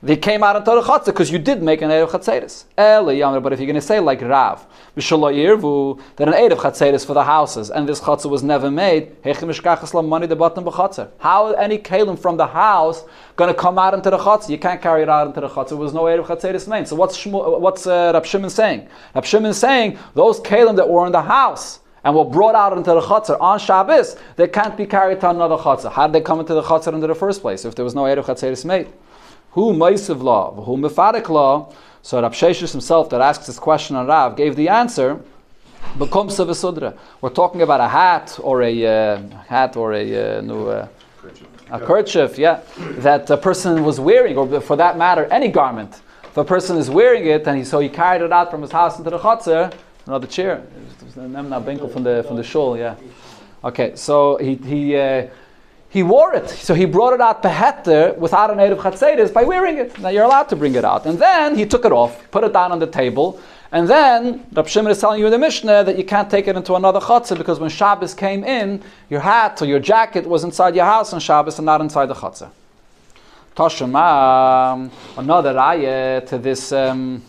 They 0.03 0.17
came 0.17 0.43
out 0.43 0.57
into 0.57 0.69
the 0.69 0.81
chatzah 0.81 1.05
because 1.05 1.31
you 1.31 1.39
did 1.39 1.63
make 1.63 1.81
an 1.81 1.89
Erev 1.89 2.09
Chatzeris. 2.09 2.65
But 2.75 3.53
if 3.53 3.59
you're 3.59 3.65
going 3.65 3.75
to 3.75 3.81
say 3.81 4.01
like 4.01 4.21
Rav, 4.21 4.67
that 4.95 5.11
an 5.13 6.33
Erev 6.33 6.57
Chatzeris 6.57 7.05
for 7.05 7.13
the 7.13 7.23
houses 7.23 7.71
and 7.71 7.87
this 7.87 8.01
chatzah 8.01 8.29
was 8.29 8.43
never 8.43 8.69
made, 8.69 9.15
how 9.23 9.31
any 11.53 11.77
kalim 11.77 12.19
from 12.19 12.35
the 12.35 12.47
house 12.47 13.05
going 13.37 13.47
to 13.47 13.57
come 13.57 13.79
out 13.79 13.93
into 13.93 14.09
the 14.09 14.17
chatzah? 14.17 14.49
You 14.49 14.57
can't 14.57 14.81
carry 14.81 15.03
it 15.03 15.09
out 15.09 15.27
into 15.27 15.39
the 15.39 15.47
chatzah. 15.47 15.69
There 15.69 15.77
was 15.77 15.93
no 15.93 16.03
Erev 16.03 16.25
Chatzeris 16.25 16.67
made. 16.67 16.85
So 16.85 16.97
what's, 16.97 17.17
Shmu, 17.17 17.61
what's 17.61 17.87
uh, 17.87 18.11
Rab 18.13 18.25
Shimon 18.25 18.49
saying? 18.49 18.89
Rab 19.15 19.23
Shimon 19.23 19.53
saying 19.53 19.97
those 20.15 20.41
kalim 20.41 20.75
that 20.75 20.89
were 20.89 21.05
in 21.05 21.13
the 21.13 21.21
house 21.21 21.79
and 22.03 22.13
were 22.13 22.25
brought 22.25 22.55
out 22.55 22.77
into 22.77 22.91
the 22.91 22.99
chutzner 22.99 23.39
on 23.39 23.57
Shabbos, 23.57 24.17
they 24.35 24.49
can't 24.49 24.75
be 24.75 24.85
carried 24.85 25.21
to 25.21 25.29
another 25.29 25.55
chutzner. 25.55 25.93
How 25.93 26.07
did 26.07 26.13
they 26.13 26.21
come 26.21 26.41
into 26.41 26.53
the 26.55 26.61
chutzner 26.61 26.93
in 26.93 26.99
the 26.99 27.15
first 27.15 27.39
place 27.39 27.63
if 27.63 27.75
there 27.75 27.85
was 27.85 27.95
no 27.95 28.03
Erev 28.03 28.25
Chatzeris 28.25 28.65
made? 28.65 28.89
Who 29.53 29.73
Maisav 29.73 30.21
law, 30.21 30.51
who 30.63 30.77
Mefadik 30.77 31.29
law. 31.29 31.71
So 32.01 32.21
Rab 32.21 32.33
Sheshes 32.33 32.71
himself 32.71 33.09
that 33.11 33.21
asks 33.21 33.45
this 33.45 33.59
question 33.59 33.95
on 33.95 34.07
Rav 34.07 34.35
gave 34.35 34.55
the 34.55 34.69
answer. 34.69 35.21
Becomes 35.97 36.39
a 36.39 36.45
Vesudra. 36.45 36.97
We're 37.21 37.29
talking 37.29 37.61
about 37.61 37.79
a 37.79 37.87
hat 37.87 38.39
or 38.41 38.63
a 38.63 38.85
uh, 38.85 39.21
hat 39.47 39.77
or 39.77 39.93
a 39.93 40.37
uh, 40.37 40.41
new, 40.41 40.67
uh, 40.67 40.87
a 41.69 41.79
kerchief, 41.79 42.39
yeah, 42.39 42.61
that 42.77 43.29
a 43.29 43.37
person 43.37 43.83
was 43.83 43.99
wearing, 43.99 44.37
or 44.37 44.59
for 44.59 44.75
that 44.77 44.97
matter, 44.97 45.25
any 45.25 45.49
garment. 45.49 46.01
If 46.23 46.37
a 46.37 46.43
person 46.43 46.77
is 46.77 46.89
wearing 46.89 47.27
it 47.27 47.45
and 47.45 47.57
he, 47.57 47.63
so 47.63 47.79
he 47.79 47.89
carried 47.89 48.23
it 48.23 48.31
out 48.31 48.49
from 48.49 48.63
his 48.63 48.71
house 48.71 48.97
into 48.97 49.11
the 49.11 49.19
chutzner, 49.19 49.71
another 50.07 50.25
chair. 50.25 50.63
From 51.13 52.03
the 52.03 52.25
from 52.27 52.37
the 52.37 52.43
shul, 52.43 52.75
yeah. 52.75 52.95
Okay, 53.63 53.95
so 53.95 54.37
he 54.37 54.55
he. 54.55 54.97
Uh, 54.97 55.27
he 55.93 56.01
wore 56.01 56.33
it. 56.33 56.49
So 56.49 56.73
he 56.73 56.85
brought 56.85 57.13
it 57.13 57.21
out 57.21 57.43
beheter 57.43 58.15
without 58.17 58.49
a 58.49 58.55
native 58.55 58.79
chatzedes 58.79 59.31
by 59.31 59.43
wearing 59.43 59.77
it. 59.77 59.99
Now 59.99 60.09
you're 60.09 60.23
allowed 60.23 60.49
to 60.49 60.55
bring 60.55 60.73
it 60.73 60.83
out. 60.83 61.05
And 61.05 61.19
then 61.19 61.55
he 61.55 61.67
took 61.67 61.85
it 61.85 61.91
off, 61.91 62.31
put 62.31 62.43
it 62.43 62.51
down 62.51 62.71
on 62.71 62.79
the 62.79 62.87
table, 62.87 63.39
and 63.71 63.87
then 63.87 64.43
Rab 64.53 64.67
Shimon 64.67 64.91
is 64.91 64.99
telling 64.99 65.19
you 65.19 65.27
in 65.27 65.31
the 65.31 65.37
Mishnah 65.37 65.83
that 65.83 65.95
you 65.95 66.03
can't 66.03 66.31
take 66.31 66.47
it 66.47 66.55
into 66.55 66.73
another 66.73 66.99
chutzah 66.99 67.37
because 67.37 67.59
when 67.59 67.69
Shabbos 67.69 68.15
came 68.15 68.43
in, 68.43 68.81
your 69.07 69.19
hat 69.19 69.61
or 69.61 69.65
your 69.65 69.79
jacket 69.79 70.25
was 70.25 70.43
inside 70.43 70.75
your 70.75 70.85
house 70.85 71.13
on 71.13 71.19
Shabbos 71.19 71.59
and 71.59 71.67
not 71.67 71.79
inside 71.79 72.07
the 72.07 72.15
chutzah. 72.15 72.49
Toshima, 73.55 74.89
another 75.15 75.59
ayah 75.59 76.21
to 76.21 76.39
this. 76.39 76.71
Um, 76.71 77.21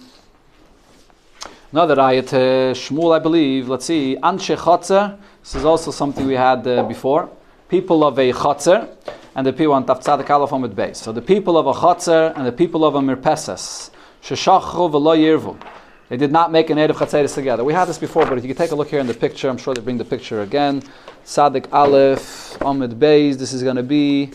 another 1.70 2.00
ayah 2.00 2.22
to 2.22 2.72
Shmuel, 2.72 3.14
I 3.14 3.18
believe. 3.18 3.68
Let's 3.68 3.84
see, 3.84 4.16
Anshe 4.22 4.56
Chotzer. 4.56 5.18
This 5.42 5.54
is 5.54 5.66
also 5.66 5.90
something 5.90 6.26
we 6.26 6.32
had 6.32 6.66
uh, 6.66 6.82
before 6.84 7.28
people 7.68 8.04
of 8.04 8.18
a 8.18 8.32
chotzer 8.32 8.88
and 9.34 9.46
the 9.46 9.52
people 9.52 9.72
on 9.72 9.84
Tafzadik 9.84 10.28
Aleph 10.30 10.52
Amid 10.52 10.72
Beis. 10.72 10.96
So 10.96 11.12
the 11.12 11.22
people 11.22 11.56
of 11.58 11.66
a 11.66 11.72
chotzer 11.72 12.36
and 12.36 12.46
the 12.46 12.52
people 12.52 12.84
of 12.84 12.94
a 12.94 13.00
mirpeses. 13.00 13.90
Sheshachu 14.22 14.90
v'lo 14.90 15.16
yirvu. 15.16 15.60
They 16.08 16.16
did 16.16 16.30
not 16.30 16.52
make 16.52 16.70
an 16.70 16.78
Erev 16.78 16.96
Chatzeris 16.96 17.34
together. 17.34 17.64
We 17.64 17.72
had 17.72 17.86
this 17.86 17.98
before, 17.98 18.26
but 18.26 18.36
if 18.36 18.44
you 18.44 18.54
can 18.54 18.56
take 18.56 18.72
a 18.72 18.74
look 18.74 18.88
here 18.88 19.00
in 19.00 19.06
the 19.06 19.14
picture, 19.14 19.48
I'm 19.48 19.56
sure 19.56 19.74
they 19.74 19.80
bring 19.80 19.98
the 19.98 20.04
picture 20.04 20.42
again. 20.42 20.82
Sadik 21.24 21.72
Aleph, 21.72 22.60
Amid 22.60 22.92
Beis, 23.00 23.38
this 23.38 23.52
is 23.52 23.62
going 23.62 23.76
to 23.76 23.82
be 23.82 24.30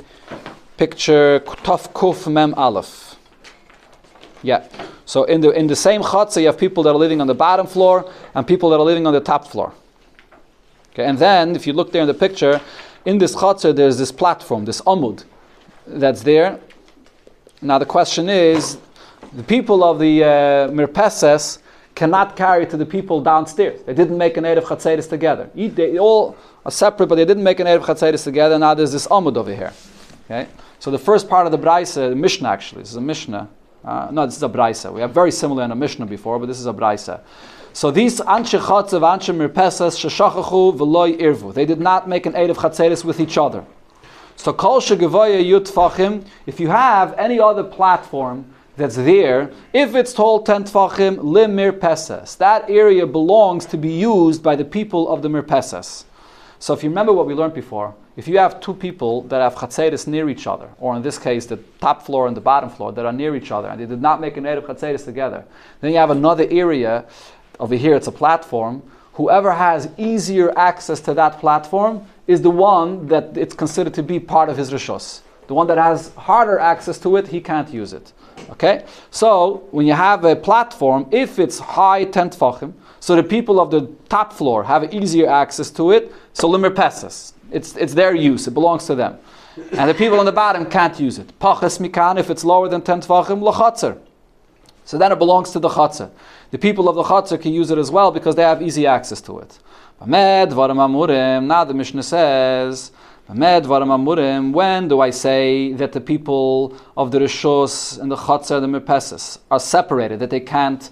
picture 0.77 1.41
Taf 1.41 1.93
Kuf 1.93 2.31
Mem 2.31 2.53
Aleph. 2.55 3.15
Yeah. 4.41 4.67
So 5.05 5.23
in 5.25 5.41
the 5.41 5.51
in 5.51 5.67
the 5.67 5.75
same 5.75 6.01
chutzah, 6.01 6.41
you 6.41 6.47
have 6.47 6.57
people 6.57 6.83
that 6.83 6.91
are 6.91 6.97
living 6.97 7.21
on 7.21 7.27
the 7.27 7.35
bottom 7.35 7.67
floor 7.67 8.11
and 8.35 8.47
people 8.47 8.69
that 8.69 8.77
are 8.77 8.85
living 8.85 9.05
on 9.05 9.13
the 9.13 9.19
top 9.19 9.47
floor. 9.47 9.73
Okay, 10.93 11.05
and 11.05 11.17
then 11.17 11.55
if 11.55 11.67
you 11.67 11.73
look 11.73 11.91
there 11.91 12.01
in 12.01 12.07
the 12.07 12.13
picture, 12.13 12.61
in 13.05 13.17
this 13.17 13.35
chutzner 13.35 13.75
there's 13.75 13.97
this 13.97 14.11
platform, 14.11 14.65
this 14.65 14.81
amud, 14.81 15.23
that's 15.87 16.23
there. 16.23 16.59
Now 17.61 17.77
the 17.77 17.85
question 17.85 18.29
is, 18.29 18.77
the 19.33 19.43
people 19.43 19.83
of 19.83 19.99
the 19.99 20.23
uh, 20.23 20.27
mirpeses 20.69 21.59
cannot 21.95 22.35
carry 22.35 22.65
to 22.65 22.77
the 22.77 22.85
people 22.85 23.21
downstairs. 23.21 23.81
They 23.83 23.93
didn't 23.93 24.17
make 24.17 24.37
an 24.37 24.45
Erev 24.45 24.63
Chatzeris 24.63 25.09
together. 25.09 25.49
They 25.53 25.99
all 25.99 26.37
are 26.63 26.71
separate, 26.71 27.07
but 27.07 27.15
they 27.15 27.25
didn't 27.25 27.43
make 27.43 27.59
an 27.59 27.67
Erev 27.67 27.81
Chatzeris 27.81 28.23
together. 28.23 28.57
Now 28.57 28.73
there's 28.73 28.93
this 28.93 29.07
amud 29.07 29.35
over 29.35 29.53
here. 29.53 29.73
Okay? 30.25 30.47
So 30.79 30.91
the 30.91 30.99
first 30.99 31.27
part 31.27 31.45
of 31.45 31.51
the 31.51 31.57
Braisa, 31.57 32.09
the 32.09 32.15
Mishnah 32.15 32.47
actually, 32.47 32.83
this 32.83 32.91
is 32.91 32.95
a 32.95 33.01
Mishnah. 33.01 33.49
Uh, 33.83 34.07
no, 34.11 34.25
this 34.25 34.37
is 34.37 34.43
a 34.43 34.49
Braisa. 34.49 34.93
We 34.93 35.01
have 35.01 35.11
very 35.11 35.31
similar 35.31 35.63
in 35.63 35.71
a 35.71 35.75
Mishnah 35.75 36.05
before, 36.05 36.39
but 36.39 36.45
this 36.45 36.59
is 36.59 36.67
a 36.67 36.73
Braisa. 36.73 37.21
So 37.73 37.91
these 37.91 38.19
anshe 38.19 38.59
chatzav, 38.59 39.01
anshe 39.01 39.35
mirpesas, 39.35 39.97
sheshachachu 39.97 40.77
v'loy 40.77 41.19
irvu. 41.19 41.53
They 41.53 41.65
did 41.65 41.79
not 41.79 42.09
make 42.09 42.25
an 42.25 42.35
aid 42.35 42.49
of 42.49 42.57
chatzeris 42.57 43.05
with 43.05 43.19
each 43.19 43.37
other. 43.37 43.63
So 44.35 44.53
kol 44.53 44.79
shegavoya 44.79 45.43
yut 45.43 46.25
if 46.45 46.59
you 46.59 46.69
have 46.69 47.13
any 47.17 47.39
other 47.39 47.63
platform 47.63 48.53
that's 48.77 48.95
there, 48.95 49.51
if 49.73 49.93
it's 49.95 50.13
told 50.13 50.45
ten 50.45 50.63
tfachim 50.63 51.21
lim 51.21 51.57
mirpesas, 51.57 52.37
that 52.37 52.69
area 52.69 53.05
belongs 53.05 53.65
to 53.65 53.77
be 53.77 53.91
used 53.91 54.41
by 54.41 54.55
the 54.55 54.63
people 54.63 55.09
of 55.09 55.21
the 55.21 55.27
mirpesas. 55.27 56.05
So 56.57 56.73
if 56.73 56.83
you 56.83 56.89
remember 56.89 57.13
what 57.13 57.27
we 57.27 57.33
learned 57.33 57.53
before, 57.53 57.95
if 58.15 58.27
you 58.27 58.37
have 58.37 58.59
two 58.59 58.73
people 58.73 59.23
that 59.23 59.41
have 59.41 59.55
chatzeris 59.55 60.07
near 60.07 60.29
each 60.29 60.47
other, 60.47 60.69
or 60.79 60.95
in 60.95 61.01
this 61.01 61.17
case 61.17 61.45
the 61.45 61.57
top 61.79 62.05
floor 62.05 62.27
and 62.27 62.35
the 62.35 62.41
bottom 62.41 62.69
floor 62.69 62.91
that 62.93 63.05
are 63.05 63.13
near 63.13 63.35
each 63.35 63.51
other, 63.51 63.67
and 63.67 63.79
they 63.79 63.85
did 63.85 64.01
not 64.01 64.19
make 64.21 64.37
an 64.37 64.45
aid 64.45 64.57
of 64.57 64.63
chatzeris 64.65 65.03
together, 65.03 65.45
then 65.81 65.91
you 65.91 65.97
have 65.97 66.11
another 66.11 66.47
area 66.49 67.05
over 67.59 67.75
here 67.75 67.95
it's 67.95 68.07
a 68.07 68.11
platform, 68.11 68.81
whoever 69.13 69.51
has 69.51 69.89
easier 69.97 70.57
access 70.57 70.99
to 71.01 71.13
that 71.13 71.39
platform 71.39 72.05
is 72.27 72.41
the 72.41 72.49
one 72.49 73.07
that 73.07 73.35
it's 73.35 73.53
considered 73.53 73.93
to 73.93 74.03
be 74.03 74.19
part 74.19 74.49
of 74.49 74.57
his 74.57 74.71
rishos. 74.71 75.21
The 75.47 75.53
one 75.53 75.67
that 75.67 75.77
has 75.77 76.13
harder 76.13 76.59
access 76.59 76.99
to 76.99 77.17
it, 77.17 77.27
he 77.27 77.41
can't 77.41 77.69
use 77.73 77.91
it. 77.91 78.13
Okay? 78.51 78.85
So, 79.09 79.67
when 79.71 79.87
you 79.87 79.93
have 79.93 80.23
a 80.23 80.35
platform, 80.35 81.07
if 81.11 81.39
it's 81.39 81.59
high 81.59 82.03
tent 82.05 82.37
fachim, 82.37 82.73
so 82.99 83.15
the 83.15 83.23
people 83.23 83.59
of 83.59 83.71
the 83.71 83.91
top 84.09 84.31
floor 84.31 84.63
have 84.63 84.93
easier 84.93 85.27
access 85.27 85.71
to 85.71 85.91
it, 85.91 86.13
so 86.33 86.47
limer 86.47 86.69
pesas. 86.69 87.33
It's, 87.51 87.75
it's 87.75 87.93
their 87.93 88.13
use, 88.13 88.47
it 88.47 88.53
belongs 88.53 88.85
to 88.85 88.95
them. 88.95 89.17
And 89.71 89.89
the 89.89 89.93
people 89.93 90.19
on 90.19 90.25
the 90.25 90.31
bottom 90.31 90.65
can't 90.65 90.99
use 90.99 91.17
it. 91.17 91.37
Pachas 91.39 91.79
mikan, 91.79 92.19
if 92.19 92.29
it's 92.29 92.45
lower 92.45 92.69
than 92.69 92.81
10 92.81 93.01
tvachim, 93.01 93.41
lachatzer. 93.41 93.97
So 94.89 94.97
then 94.97 95.11
it 95.11 95.19
belongs 95.19 95.51
to 95.51 95.59
the 95.59 95.69
chatzah. 95.69 96.09
The 96.49 96.57
people 96.57 96.89
of 96.89 96.95
the 96.95 97.03
chatzah 97.03 97.39
can 97.39 97.53
use 97.53 97.69
it 97.69 97.77
as 97.77 97.91
well 97.91 98.09
because 98.09 98.33
they 98.33 98.41
have 98.41 98.59
easy 98.59 98.87
access 98.87 99.21
to 99.21 99.37
it. 99.37 99.59
Now 100.03 100.47
the 101.63 101.73
Mishnah 101.75 102.01
says, 102.01 102.91
when 103.27 104.87
do 104.87 105.01
I 105.01 105.09
say 105.11 105.73
that 105.73 105.91
the 105.91 106.01
people 106.01 106.75
of 106.97 107.11
the 107.11 107.19
Rishos 107.19 107.99
and 107.99 108.09
the 108.09 108.15
Chatzah 108.15 108.63
and 108.63 108.73
the 108.73 108.79
Mirpeses 108.79 109.37
are 109.51 109.59
separated, 109.59 110.17
that 110.21 110.31
they 110.31 110.39
can't 110.39 110.89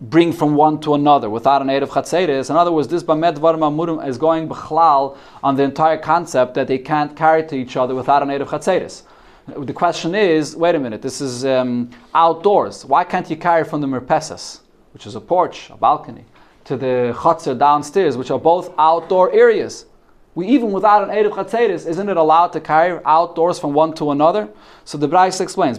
bring 0.00 0.32
from 0.32 0.54
one 0.54 0.78
to 0.82 0.94
another 0.94 1.28
without 1.28 1.60
an 1.60 1.70
aid 1.70 1.82
of 1.82 1.90
Chatzeres? 1.90 2.50
In 2.50 2.56
other 2.56 2.70
words, 2.70 2.86
this 2.86 3.02
Bamed 3.02 3.38
Varam 3.38 3.62
Amurim 3.68 4.06
is 4.06 4.16
going 4.16 4.48
Bechlal 4.48 5.16
on 5.42 5.56
the 5.56 5.64
entire 5.64 5.98
concept 5.98 6.54
that 6.54 6.68
they 6.68 6.78
can't 6.78 7.16
carry 7.16 7.44
to 7.48 7.56
each 7.56 7.76
other 7.76 7.96
without 7.96 8.22
an 8.22 8.30
aid 8.30 8.42
of 8.42 8.46
Chatzeres. 8.46 9.02
The 9.46 9.72
question 9.72 10.14
is, 10.14 10.54
wait 10.54 10.74
a 10.74 10.78
minute, 10.78 11.02
this 11.02 11.20
is 11.20 11.44
um, 11.44 11.90
outdoors. 12.14 12.84
Why 12.84 13.04
can't 13.04 13.28
you 13.28 13.36
carry 13.36 13.64
from 13.64 13.80
the 13.80 13.86
Mirpesas, 13.86 14.60
which 14.92 15.06
is 15.06 15.14
a 15.14 15.20
porch, 15.20 15.70
a 15.70 15.76
balcony, 15.76 16.24
to 16.64 16.76
the 16.76 17.14
Chatzar 17.16 17.58
downstairs, 17.58 18.16
which 18.16 18.30
are 18.30 18.38
both 18.38 18.72
outdoor 18.78 19.32
areas? 19.32 19.86
We 20.34 20.46
even 20.46 20.70
without 20.70 21.02
an 21.02 21.10
Erev 21.10 21.32
Chatzeris, 21.32 21.86
isn't 21.86 22.08
it 22.08 22.16
allowed 22.16 22.52
to 22.52 22.60
carry 22.60 23.00
outdoors 23.04 23.58
from 23.58 23.72
one 23.72 23.92
to 23.94 24.12
another? 24.12 24.48
So 24.84 24.96
the 24.96 25.08
Bryce 25.08 25.40
explains, 25.40 25.78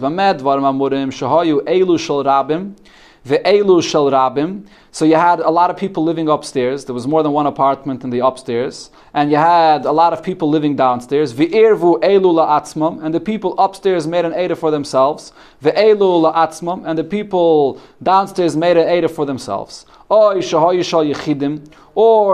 Ve'elu 3.26 3.82
Shal 3.82 4.10
Rabim. 4.10 4.66
So 4.90 5.04
you 5.04 5.16
had 5.16 5.40
a 5.40 5.50
lot 5.50 5.70
of 5.70 5.76
people 5.76 6.02
living 6.04 6.28
upstairs. 6.28 6.84
There 6.84 6.94
was 6.94 7.06
more 7.06 7.22
than 7.22 7.32
one 7.32 7.46
apartment 7.46 8.04
in 8.04 8.10
the 8.10 8.24
upstairs 8.26 8.90
and 9.14 9.30
you 9.30 9.36
had 9.36 9.84
a 9.84 9.92
lot 9.92 10.12
of 10.12 10.22
people 10.22 10.48
living 10.48 10.74
downstairs. 10.74 11.34
V'irvu 11.34 12.00
elu 12.00 12.22
la'atzmam, 12.22 13.02
and 13.04 13.14
the 13.14 13.20
people 13.20 13.58
upstairs 13.58 14.06
made 14.06 14.24
an 14.24 14.32
Eda 14.38 14.56
for 14.56 14.70
themselves. 14.70 15.32
The 15.60 15.72
Ve'elu 15.72 16.32
la'atzmam, 16.32 16.86
and 16.86 16.98
the 16.98 17.04
people 17.04 17.78
downstairs 18.02 18.56
made 18.56 18.78
an 18.78 18.88
Eda 18.88 19.08
for 19.08 19.26
themselves. 19.26 19.84
Or 20.08 20.40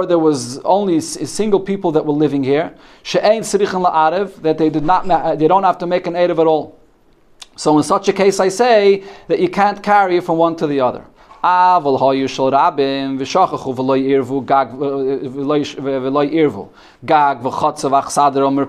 there 0.07 0.19
was 0.19 0.59
only 0.59 1.01
single 1.01 1.61
people 1.61 1.93
that 1.93 2.07
were 2.07 2.13
living 2.13 2.45
here. 2.45 2.75
She'ein 3.03 3.43
sirichin 3.43 3.85
la'arev, 3.85 4.37
that 4.43 4.59
they 4.59 4.71
did 4.71 4.85
not, 4.85 5.39
they 5.39 5.49
don't 5.49 5.65
have 5.65 5.79
to 5.79 5.87
make 5.87 6.07
an 6.07 6.17
Eda 6.17 6.33
at 6.41 6.47
all. 6.47 6.78
So 7.59 7.77
in 7.77 7.83
such 7.83 8.07
a 8.07 8.13
case, 8.13 8.39
I 8.39 8.51
say 8.51 9.03
that 9.27 9.41
you 9.41 9.49
can't 9.49 9.83
carry 9.83 10.21
from 10.21 10.39
one 10.39 10.55
to 10.59 10.69
the 10.69 10.81
other. 10.81 11.05
Ah, 11.43 11.81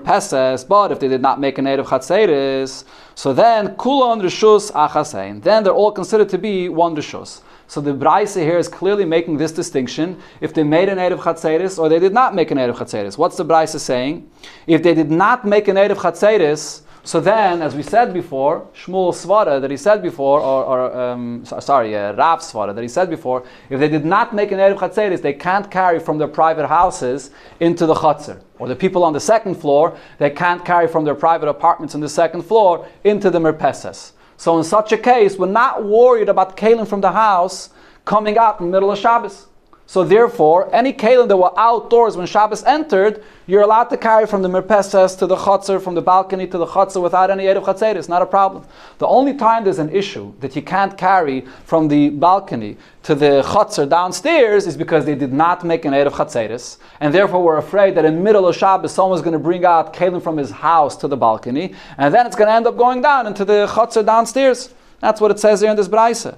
peses. 0.04 0.64
But 0.64 0.90
if 0.90 0.98
they 0.98 1.06
did 1.06 1.22
not 1.22 1.38
make 1.38 1.58
a 1.58 1.62
native 1.62 1.86
chatzeris, 1.86 2.84
so 3.14 3.32
then 3.32 3.76
kulon 3.76 4.22
rishus 4.22 4.72
achasein. 4.72 5.40
Then 5.40 5.62
they're 5.62 5.72
all 5.72 5.92
considered 5.92 6.28
to 6.30 6.38
be 6.38 6.68
one 6.68 6.96
rishus. 6.96 7.42
So 7.68 7.80
the 7.80 7.94
Braise 7.94 8.34
here 8.34 8.58
is 8.58 8.66
clearly 8.66 9.04
making 9.04 9.36
this 9.36 9.52
distinction 9.52 10.18
if 10.40 10.52
they 10.52 10.64
made 10.64 10.88
a 10.88 10.96
native 10.96 11.20
chatzeris 11.20 11.78
or 11.78 11.88
they 11.88 12.00
did 12.00 12.12
not 12.12 12.34
make 12.34 12.50
a 12.50 12.56
native 12.56 12.74
chatzeris. 12.74 13.16
What's 13.16 13.36
the 13.36 13.44
Braise 13.44 13.80
saying? 13.80 14.28
If 14.66 14.82
they 14.82 14.94
did 14.94 15.12
not 15.12 15.44
make 15.44 15.68
a 15.68 15.72
native 15.72 15.98
chatzeris, 15.98 16.82
so 17.02 17.18
then, 17.18 17.62
as 17.62 17.74
we 17.74 17.82
said 17.82 18.12
before, 18.12 18.66
Shmuel 18.74 19.14
Svara 19.14 19.60
that 19.60 19.70
he 19.70 19.76
said 19.76 20.02
before, 20.02 20.40
or, 20.40 20.64
or 20.64 21.00
um, 21.00 21.44
sorry, 21.44 21.96
uh, 21.96 22.12
Rav 22.12 22.40
Svara 22.40 22.74
that 22.74 22.82
he 22.82 22.88
said 22.88 23.08
before, 23.08 23.44
if 23.70 23.80
they 23.80 23.88
did 23.88 24.04
not 24.04 24.34
make 24.34 24.52
an 24.52 24.58
Erev 24.58 24.76
Chatzeris, 24.76 25.22
they 25.22 25.32
can't 25.32 25.70
carry 25.70 25.98
from 25.98 26.18
their 26.18 26.28
private 26.28 26.66
houses 26.66 27.30
into 27.58 27.86
the 27.86 27.94
Chatzer. 27.94 28.42
Or 28.58 28.68
the 28.68 28.76
people 28.76 29.02
on 29.02 29.14
the 29.14 29.20
second 29.20 29.54
floor, 29.54 29.96
they 30.18 30.28
can't 30.28 30.62
carry 30.62 30.86
from 30.86 31.04
their 31.06 31.14
private 31.14 31.48
apartments 31.48 31.94
on 31.94 32.02
the 32.02 32.08
second 32.08 32.42
floor 32.42 32.86
into 33.02 33.30
the 33.30 33.40
Merpeses. 33.40 34.12
So 34.36 34.58
in 34.58 34.64
such 34.64 34.92
a 34.92 34.98
case, 34.98 35.36
we're 35.36 35.46
not 35.46 35.84
worried 35.84 36.28
about 36.28 36.56
kalim 36.56 36.86
from 36.86 37.00
the 37.00 37.12
house 37.12 37.70
coming 38.04 38.36
out 38.36 38.60
in 38.60 38.66
the 38.66 38.72
middle 38.72 38.90
of 38.90 38.98
Shabbos. 38.98 39.46
So 39.90 40.04
therefore, 40.04 40.72
any 40.72 40.92
kalim 40.92 41.26
that 41.26 41.36
were 41.36 41.50
outdoors 41.58 42.16
when 42.16 42.24
Shabbos 42.24 42.62
entered, 42.62 43.24
you're 43.48 43.62
allowed 43.62 43.90
to 43.90 43.96
carry 43.96 44.24
from 44.24 44.40
the 44.40 44.48
merpeses 44.48 45.16
to 45.16 45.26
the 45.26 45.34
chutzner, 45.34 45.82
from 45.82 45.96
the 45.96 46.00
balcony 46.00 46.46
to 46.46 46.58
the 46.58 46.66
chutzner 46.66 47.02
without 47.02 47.28
any 47.28 47.46
erev 47.46 47.64
chatzeris. 47.64 48.08
Not 48.08 48.22
a 48.22 48.26
problem. 48.26 48.64
The 48.98 49.08
only 49.08 49.34
time 49.34 49.64
there's 49.64 49.80
an 49.80 49.90
issue 49.90 50.32
that 50.38 50.54
you 50.54 50.62
can't 50.62 50.96
carry 50.96 51.40
from 51.64 51.88
the 51.88 52.10
balcony 52.10 52.76
to 53.02 53.16
the 53.16 53.42
chutzner 53.44 53.88
downstairs 53.88 54.68
is 54.68 54.76
because 54.76 55.06
they 55.06 55.16
did 55.16 55.32
not 55.32 55.64
make 55.64 55.84
an 55.84 55.92
erev 55.92 56.12
chatzeris, 56.12 56.78
and 57.00 57.12
therefore 57.12 57.42
we're 57.42 57.58
afraid 57.58 57.96
that 57.96 58.04
in 58.04 58.14
the 58.14 58.20
middle 58.20 58.46
of 58.46 58.54
Shabbos 58.54 58.92
someone's 58.92 59.22
going 59.22 59.32
to 59.32 59.40
bring 59.40 59.64
out 59.64 59.92
kalim 59.92 60.22
from 60.22 60.36
his 60.36 60.52
house 60.52 60.94
to 60.98 61.08
the 61.08 61.16
balcony, 61.16 61.74
and 61.98 62.14
then 62.14 62.28
it's 62.28 62.36
going 62.36 62.46
to 62.46 62.54
end 62.54 62.68
up 62.68 62.76
going 62.76 63.02
down 63.02 63.26
into 63.26 63.44
the 63.44 63.66
chutzner 63.66 64.06
downstairs. 64.06 64.72
That's 65.00 65.20
what 65.20 65.32
it 65.32 65.40
says 65.40 65.62
here 65.62 65.70
in 65.70 65.76
this 65.76 65.88
brisa. 65.88 66.36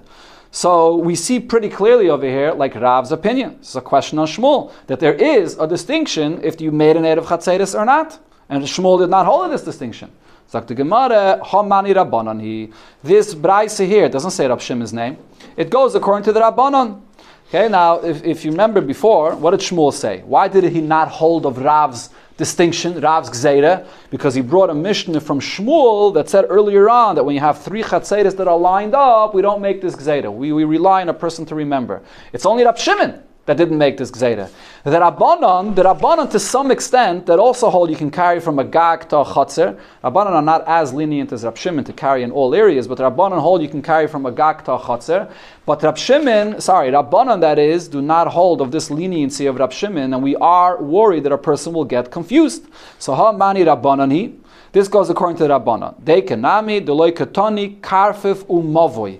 So 0.54 0.96
we 0.96 1.14
see 1.14 1.40
pretty 1.40 1.70
clearly 1.70 2.10
over 2.10 2.26
here, 2.26 2.52
like 2.52 2.74
Rav's 2.74 3.10
opinion. 3.10 3.56
It's 3.60 3.74
a 3.74 3.80
question 3.80 4.18
on 4.18 4.26
Shmuel 4.26 4.70
that 4.86 5.00
there 5.00 5.14
is 5.14 5.56
a 5.58 5.66
distinction 5.66 6.40
if 6.44 6.60
you 6.60 6.70
made 6.70 6.94
an 6.94 7.04
Erev 7.04 7.24
Chatzeris 7.24 7.74
or 7.76 7.86
not. 7.86 8.20
And 8.50 8.62
Shmuel 8.64 8.98
did 8.98 9.08
not 9.08 9.24
hold 9.24 9.50
this 9.50 9.64
distinction. 9.64 10.12
Gemara, 10.52 11.40
Rabbanon. 11.42 12.70
This 13.02 13.34
Braise 13.34 13.78
here 13.78 14.10
doesn't 14.10 14.32
say 14.32 14.46
Rab 14.46 14.60
Shimon's 14.60 14.92
name. 14.92 15.16
It 15.56 15.70
goes 15.70 15.94
according 15.94 16.24
to 16.24 16.32
the 16.34 16.40
Rabbanon. 16.40 17.00
Okay, 17.48 17.70
now 17.70 18.00
if, 18.00 18.22
if 18.22 18.44
you 18.44 18.50
remember 18.50 18.82
before, 18.82 19.34
what 19.34 19.52
did 19.52 19.60
Shmuel 19.60 19.94
say? 19.94 20.22
Why 20.26 20.48
did 20.48 20.64
he 20.64 20.82
not 20.82 21.08
hold 21.08 21.46
of 21.46 21.56
Rav's 21.56 22.10
distinction, 22.42 23.00
Rav's 23.00 23.30
Gzeira, 23.30 23.86
because 24.10 24.34
he 24.34 24.40
brought 24.40 24.68
a 24.68 24.74
Mishnah 24.74 25.20
from 25.20 25.38
Shmuel 25.38 26.12
that 26.14 26.28
said 26.28 26.44
earlier 26.48 26.90
on 26.90 27.14
that 27.14 27.24
when 27.24 27.36
you 27.36 27.40
have 27.40 27.62
three 27.62 27.84
Chatzeres 27.84 28.36
that 28.36 28.48
are 28.48 28.58
lined 28.58 28.94
up, 28.94 29.32
we 29.32 29.42
don't 29.42 29.62
make 29.62 29.80
this 29.80 29.94
Gzeira. 29.94 30.32
We, 30.32 30.52
we 30.52 30.64
rely 30.64 31.02
on 31.02 31.08
a 31.08 31.14
person 31.14 31.46
to 31.46 31.54
remember. 31.54 32.02
It's 32.32 32.44
only 32.44 32.64
Rav 32.64 32.76
Shimon 32.76 33.22
that 33.46 33.56
didn't 33.56 33.78
make 33.78 33.96
this 33.96 34.10
Gzeira. 34.10 34.48
The 34.84 34.90
Rabbanon, 34.90 35.74
the 35.74 35.82
Rabbanon 35.82 36.30
to 36.30 36.38
some 36.38 36.70
extent, 36.70 37.26
that 37.26 37.38
also 37.38 37.70
hold 37.70 37.90
you 37.90 37.96
can 37.96 38.10
carry 38.10 38.38
from 38.40 38.58
a 38.58 38.64
Gag 38.64 39.08
to 39.08 39.18
a 39.18 39.24
Chatzer. 39.24 39.78
Rabbanon 40.04 40.30
are 40.30 40.42
not 40.42 40.64
as 40.68 40.92
lenient 40.92 41.32
as 41.32 41.44
Rab 41.44 41.56
Shimon 41.56 41.84
to 41.84 41.92
carry 41.92 42.22
in 42.22 42.30
all 42.30 42.54
areas, 42.54 42.86
but 42.86 42.98
Rabbanon 42.98 43.40
hold 43.40 43.62
you 43.62 43.68
can 43.68 43.82
carry 43.82 44.06
from 44.06 44.26
a 44.26 44.32
Gag 44.32 44.64
to 44.66 44.74
a 44.74 44.78
Chatzer. 44.78 45.30
But 45.66 45.82
Rab 45.82 45.98
Shimon, 45.98 46.60
sorry, 46.60 46.90
Rabbanon 46.90 47.40
that 47.40 47.58
is, 47.58 47.88
do 47.88 48.00
not 48.00 48.28
hold 48.28 48.60
of 48.60 48.70
this 48.70 48.90
leniency 48.90 49.46
of 49.46 49.56
Rab 49.56 49.72
Shimon, 49.72 50.14
and 50.14 50.22
we 50.22 50.36
are 50.36 50.80
worried 50.80 51.24
that 51.24 51.32
a 51.32 51.38
person 51.38 51.72
will 51.72 51.84
get 51.84 52.12
confused. 52.12 52.66
So 53.00 53.14
how 53.14 53.32
many 53.32 53.64
Rabbanon 53.64 54.12
he? 54.12 54.38
This 54.70 54.88
goes 54.88 55.10
according 55.10 55.36
to 55.38 55.48
the 55.48 55.58
Rabbanon. 55.58 56.02
De 56.02 56.22
kenami, 56.22 56.80
deloy 56.84 57.12
katoni, 57.12 57.80
karfif 57.80 58.44
umavoy. 58.46 59.18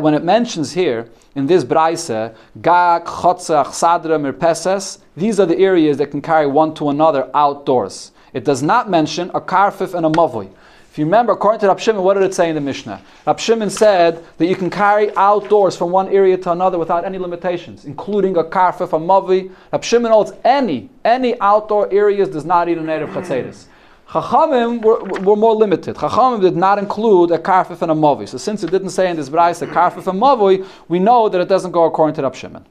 When 0.00 0.14
it 0.14 0.22
mentions 0.22 0.72
here, 0.72 1.08
in 1.34 1.46
this 1.46 1.64
braise, 1.64 2.08
gag, 2.08 3.04
chotzach, 3.52 4.02
sadra, 4.02 4.18
mirpeses, 4.20 4.98
these 5.16 5.38
are 5.38 5.46
the 5.46 5.58
areas 5.58 5.98
that 5.98 6.10
can 6.10 6.22
carry 6.22 6.46
one 6.46 6.74
to 6.74 6.88
another 6.88 7.30
outdoors. 7.34 8.12
It 8.32 8.44
does 8.44 8.62
not 8.62 8.88
mention 8.88 9.30
a 9.34 9.40
karfif 9.40 9.94
and 9.94 10.06
a 10.06 10.10
mavoy. 10.10 10.50
If 10.90 10.98
you 10.98 11.06
remember, 11.06 11.32
according 11.32 11.60
to 11.60 11.68
Rab 11.68 11.80
Shimon, 11.80 12.02
what 12.02 12.14
did 12.14 12.22
it 12.22 12.34
say 12.34 12.50
in 12.50 12.54
the 12.54 12.60
Mishnah? 12.60 13.00
Rab 13.26 13.40
Shimon 13.40 13.70
said 13.70 14.22
that 14.36 14.46
you 14.46 14.54
can 14.54 14.68
carry 14.68 15.14
outdoors 15.16 15.74
from 15.74 15.90
one 15.90 16.08
area 16.08 16.36
to 16.36 16.52
another 16.52 16.78
without 16.78 17.06
any 17.06 17.16
limitations, 17.16 17.86
including 17.86 18.36
a 18.36 18.44
karfif, 18.44 18.92
a 18.92 19.00
mavi. 19.00 19.50
Rab 19.72 19.82
Shimon 19.82 20.12
holds 20.12 20.32
any, 20.44 20.90
any 21.04 21.38
outdoor 21.40 21.90
areas 21.90 22.28
does 22.28 22.44
not 22.44 22.68
eat 22.68 22.76
a 22.76 22.82
native 22.82 23.08
chatzeris. 23.10 23.66
Chachamim 24.12 24.82
were, 24.82 25.02
were, 25.22 25.36
more 25.36 25.54
limited. 25.54 25.96
Chachamim 25.96 26.42
did 26.42 26.54
not 26.54 26.78
include 26.78 27.30
a 27.30 27.38
karfif 27.38 27.80
and 27.80 27.90
a 27.90 27.94
mavi. 27.94 28.28
So 28.28 28.36
since 28.36 28.62
it 28.62 28.70
didn't 28.70 28.90
say 28.90 29.08
in 29.08 29.16
this 29.16 29.30
brayse 29.30 29.62
a 29.62 29.66
karfif 29.66 30.06
and 30.06 30.20
mavi, 30.20 30.66
we 30.88 30.98
know 30.98 31.30
that 31.30 31.40
it 31.40 31.48
doesn't 31.48 31.70
go 31.72 31.84
according 31.84 32.16
to 32.16 32.22
Rab 32.22 32.34
Shimon. 32.34 32.66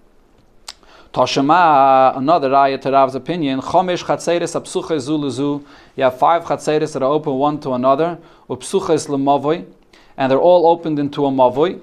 Toshema, 1.13 2.15
another 2.15 2.50
raya 2.50 2.80
to 2.80 2.89
Rav's 2.89 3.15
opinion, 3.15 3.60
chomesh 3.60 4.06
chatzeres 4.06 4.56
apsuche 4.58 4.97
zu 4.97 5.65
You 5.97 6.04
have 6.06 6.17
five 6.17 6.45
chatzeres 6.45 6.93
that 6.93 7.04
are 7.04 7.12
open 7.12 7.34
one 7.34 7.60
to 7.60 7.74
another, 7.74 8.17
upsuches 8.50 9.10
lemavoi, 9.10 9.65
and 10.15 10.32
they're 10.32 10.39
all 10.39 10.67
opened 10.67 11.00
into 11.00 11.26
a 11.26 11.30
mavoi. 11.30 11.82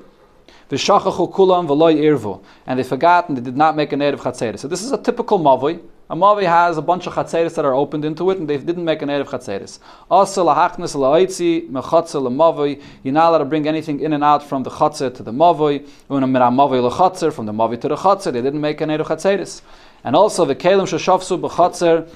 V'shachachu 0.71 1.33
kulam 1.33 1.67
v'loy 1.67 1.97
irvu. 1.97 2.43
And 2.67 2.79
they 2.79 2.85
forgot 2.85 3.29
and 3.29 3.37
they 3.37 3.43
did 3.43 3.57
not 3.57 3.77
make 3.77 3.93
a 3.93 3.97
native 3.97 4.21
chatzeres. 4.21 4.61
So 4.61 4.69
this 4.69 4.83
is 4.83 4.93
a 4.93 4.99
typical 4.99 5.39
mavoi. 5.39 5.81
A 6.11 6.17
mavi 6.17 6.47
has 6.47 6.79
a 6.79 6.83
bunch 6.83 7.07
of 7.07 7.13
chatzeris 7.13 7.55
that 7.57 7.67
are 7.67 7.75
opened 7.75 8.03
into 8.03 8.31
it, 8.31 8.39
and 8.39 8.49
they 8.49 8.57
didn't 8.57 8.85
make 8.85 9.03
an 9.03 9.11
erev 9.11 9.27
chatzeris. 9.27 9.79
Also, 10.11 10.43
lahachnis 10.47 10.95
la'oitzi 10.97 11.69
mechatze 11.69 12.15
la'mavi. 12.15 12.83
You're 13.03 13.13
not 13.13 13.29
allowed 13.29 13.39
to 13.39 13.45
bring 13.45 13.69
anything 13.69 14.01
in 14.01 14.15
and 14.15 14.25
out 14.25 14.43
from 14.43 14.63
the 14.63 14.71
chatzer 14.71 15.15
to 15.15 15.23
the 15.23 15.33
mavi. 15.33 15.87
Una 16.11 16.27
mira 16.27 16.47
mavi 16.47 16.91
la'chatzer 16.91 17.31
from 17.31 17.45
the 17.45 17.53
mavi 17.53 17.79
to 17.79 17.89
the 17.89 17.97
chatzer. 17.97 18.33
They 18.33 18.41
didn't 18.41 18.63
make 18.63 18.81
an 18.81 18.89
erev 18.89 19.05
chatzeris. 19.05 19.61
And 20.03 20.17
also 20.17 20.47
the 20.47 20.57
kalim 20.57 20.87
sheshavsu 20.87 21.47
b'chatzer, 21.47 22.09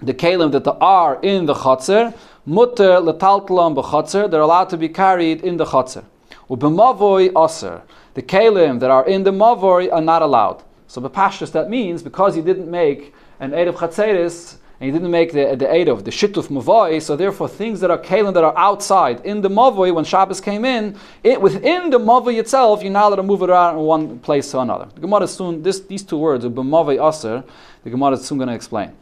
the 0.00 0.14
kalim 0.14 0.52
that 0.52 0.66
are 0.80 1.20
in 1.20 1.44
the 1.44 1.52
chatzer, 1.52 2.16
mutter 2.46 3.00
letaltlam 3.02 3.74
b'chatzer. 3.74 4.30
They're 4.30 4.40
allowed 4.40 4.70
to 4.70 4.78
be 4.78 4.88
carried 4.88 5.42
in 5.42 5.58
the 5.58 5.66
chatzer. 5.66 6.04
Ubemavoi 6.48 7.32
aser. 7.44 7.82
The 8.14 8.22
kalim 8.22 8.80
that 8.80 8.90
are 8.90 9.06
in 9.06 9.24
the 9.24 9.32
mavoi 9.32 9.92
are 9.92 10.00
not 10.00 10.22
allowed. 10.22 10.62
So 10.86 11.00
the 11.00 11.10
Bepashtus, 11.10 11.50
that 11.52 11.68
means 11.68 12.02
because 12.02 12.34
he 12.34 12.42
didn't 12.42 12.70
make 12.70 13.14
an 13.40 13.52
Eid 13.52 13.68
of 13.68 13.76
Chatzeris, 13.76 14.58
and 14.80 14.86
he 14.86 14.92
didn't 14.92 15.10
make 15.10 15.32
the, 15.32 15.56
the 15.56 15.70
Eid 15.72 15.88
of 15.88 16.04
the 16.04 16.10
Shittuf 16.10 16.48
Mavoi, 16.48 17.00
so 17.00 17.16
therefore 17.16 17.48
things 17.48 17.80
that 17.80 17.90
are 17.90 17.98
Kalim 17.98 18.34
that 18.34 18.44
are 18.44 18.56
outside, 18.56 19.24
in 19.24 19.40
the 19.40 19.48
Mavoi, 19.48 19.94
when 19.94 20.04
Shabbos 20.04 20.40
came 20.40 20.64
in, 20.64 20.96
it, 21.22 21.40
within 21.40 21.90
the 21.90 21.98
Mavoi 21.98 22.38
itself, 22.38 22.82
you're 22.82 22.92
not 22.92 23.08
allowed 23.08 23.16
to 23.16 23.22
move 23.22 23.42
it 23.42 23.50
around 23.50 23.74
from 23.74 23.84
one 23.84 24.18
place 24.20 24.50
to 24.50 24.60
another. 24.60 24.88
The 24.94 25.00
Gemara 25.00 25.26
soon, 25.26 25.62
this, 25.62 25.80
these 25.80 26.02
two 26.02 26.18
words, 26.18 26.44
B'mavoi 26.44 27.08
Aser, 27.08 27.42
the 27.82 27.90
Gemara 27.90 28.12
is 28.12 28.26
soon 28.26 28.38
going 28.38 28.48
to 28.48 28.54
explain. 28.54 28.92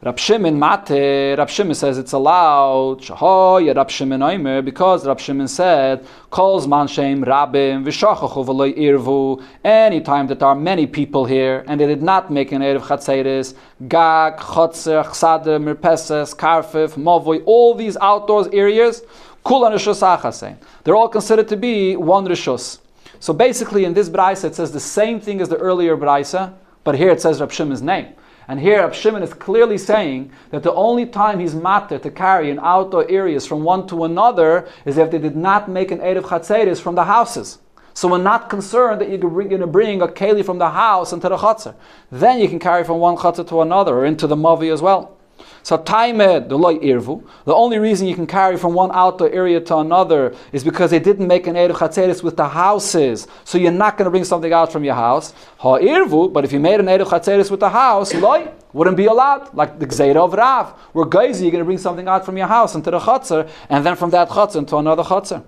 Rab 0.00 0.16
Shimon 0.16 0.56
Mate, 0.56 1.36
Rab 1.36 1.50
Shimon 1.50 1.74
says 1.74 1.98
it's 1.98 2.12
allowed. 2.12 3.00
Shahoy, 3.00 3.74
Rab 3.74 3.90
Shimon 3.90 4.20
Oimer, 4.20 4.64
because 4.64 5.04
Rab 5.04 5.18
Shimon 5.18 5.48
said, 5.48 6.06
calls 6.30 6.68
manshem 6.68 7.24
rabim 7.24 7.84
v'shachachu 7.84 8.46
v'loy 8.46 8.78
irvu. 8.78 9.42
Anytime 9.64 10.28
that 10.28 10.38
there 10.38 10.46
are 10.46 10.54
many 10.54 10.86
people 10.86 11.24
here 11.24 11.64
and 11.66 11.80
they 11.80 11.86
did 11.88 12.00
not 12.00 12.30
make 12.30 12.52
an 12.52 12.62
erev 12.62 12.82
chatzeres, 12.82 13.54
gag, 13.88 14.36
chotzer, 14.36 15.04
chsader, 15.04 15.58
mirpeses, 15.58 16.32
karfif, 16.32 16.94
movoy, 16.94 17.42
all 17.44 17.74
these 17.74 17.96
outdoors 17.96 18.46
areas, 18.52 19.02
kulan 19.44 19.72
rishos 19.72 20.56
They're 20.84 20.94
all 20.94 21.08
considered 21.08 21.48
to 21.48 21.56
be 21.56 21.96
one 21.96 22.24
rishos. 22.24 22.78
So 23.18 23.32
basically, 23.32 23.84
in 23.84 23.94
this 23.94 24.08
brisa, 24.08 24.44
it 24.44 24.54
says 24.54 24.70
the 24.70 24.78
same 24.78 25.18
thing 25.18 25.40
as 25.40 25.48
the 25.48 25.56
earlier 25.56 25.96
brisa, 25.96 26.54
but 26.84 26.94
here 26.94 27.10
it 27.10 27.20
says 27.20 27.40
Rab 27.40 27.50
Shimon's 27.50 27.82
name. 27.82 28.14
And 28.48 28.58
here 28.58 28.80
Rab 28.80 28.94
Shimon 28.94 29.22
is 29.22 29.34
clearly 29.34 29.76
saying 29.76 30.32
that 30.50 30.62
the 30.62 30.72
only 30.72 31.04
time 31.04 31.38
he's 31.38 31.54
matter 31.54 31.98
to 31.98 32.10
carry 32.10 32.50
in 32.50 32.58
outdoor 32.58 33.08
areas 33.10 33.46
from 33.46 33.62
one 33.62 33.86
to 33.88 34.04
another 34.04 34.66
is 34.86 34.96
if 34.96 35.10
they 35.10 35.18
did 35.18 35.36
not 35.36 35.68
make 35.68 35.90
an 35.90 35.98
Erev 35.98 36.22
Chatzeris 36.22 36.80
from 36.80 36.94
the 36.94 37.04
houses. 37.04 37.58
So 37.92 38.08
we're 38.08 38.18
not 38.18 38.48
concerned 38.48 39.02
that 39.02 39.10
you're 39.10 39.18
going 39.18 39.60
to 39.60 39.66
bring 39.66 40.00
a 40.00 40.08
keli 40.08 40.44
from 40.44 40.58
the 40.58 40.70
house 40.70 41.12
into 41.12 41.28
the 41.28 41.36
chatzar. 41.36 41.74
Then 42.10 42.38
you 42.38 42.48
can 42.48 42.60
carry 42.60 42.84
from 42.84 43.00
one 43.00 43.16
chatzar 43.16 43.46
to 43.48 43.60
another 43.60 43.92
or 43.92 44.06
into 44.06 44.26
the 44.26 44.36
mavi 44.36 44.72
as 44.72 44.80
well. 44.80 45.17
So 45.62 45.76
taimed 45.78 46.20
eh, 46.20 46.38
the 46.40 46.56
loy 46.56 46.76
irvu. 46.78 47.22
The 47.44 47.54
only 47.54 47.78
reason 47.78 48.06
you 48.06 48.14
can 48.14 48.26
carry 48.26 48.56
from 48.56 48.74
one 48.74 48.90
outdoor 48.92 49.30
area 49.30 49.60
to 49.60 49.78
another 49.78 50.34
is 50.52 50.64
because 50.64 50.90
they 50.90 50.98
didn't 50.98 51.26
make 51.26 51.46
an 51.46 51.54
chatzeris 51.54 52.22
with 52.22 52.36
the 52.36 52.48
houses. 52.48 53.26
So 53.44 53.58
you're 53.58 53.72
not 53.72 53.96
going 53.96 54.06
to 54.06 54.10
bring 54.10 54.24
something 54.24 54.52
out 54.52 54.72
from 54.72 54.84
your 54.84 54.94
house. 54.94 55.34
Ha 55.58 55.78
irvu. 55.78 56.32
But 56.32 56.44
if 56.44 56.52
you 56.52 56.60
made 56.60 56.80
an 56.80 56.86
chatzeris 56.86 57.50
with 57.50 57.60
the 57.60 57.70
house, 57.70 58.14
loy 58.14 58.48
wouldn't 58.72 58.96
be 58.96 59.06
allowed. 59.06 59.54
Like 59.54 59.78
the 59.78 59.86
gzeira 59.86 60.16
of 60.16 60.32
Rav, 60.32 60.70
where 60.92 61.06
guys 61.06 61.40
you're 61.42 61.50
going 61.50 61.60
to 61.60 61.64
bring 61.64 61.78
something 61.78 62.08
out 62.08 62.24
from 62.24 62.36
your 62.36 62.46
house 62.46 62.74
into 62.74 62.90
the 62.90 62.98
chatzar, 62.98 63.48
and 63.68 63.84
then 63.84 63.96
from 63.96 64.10
that 64.10 64.28
chatzar 64.28 64.56
into 64.56 64.76
another 64.76 65.02
chatzar. 65.02 65.42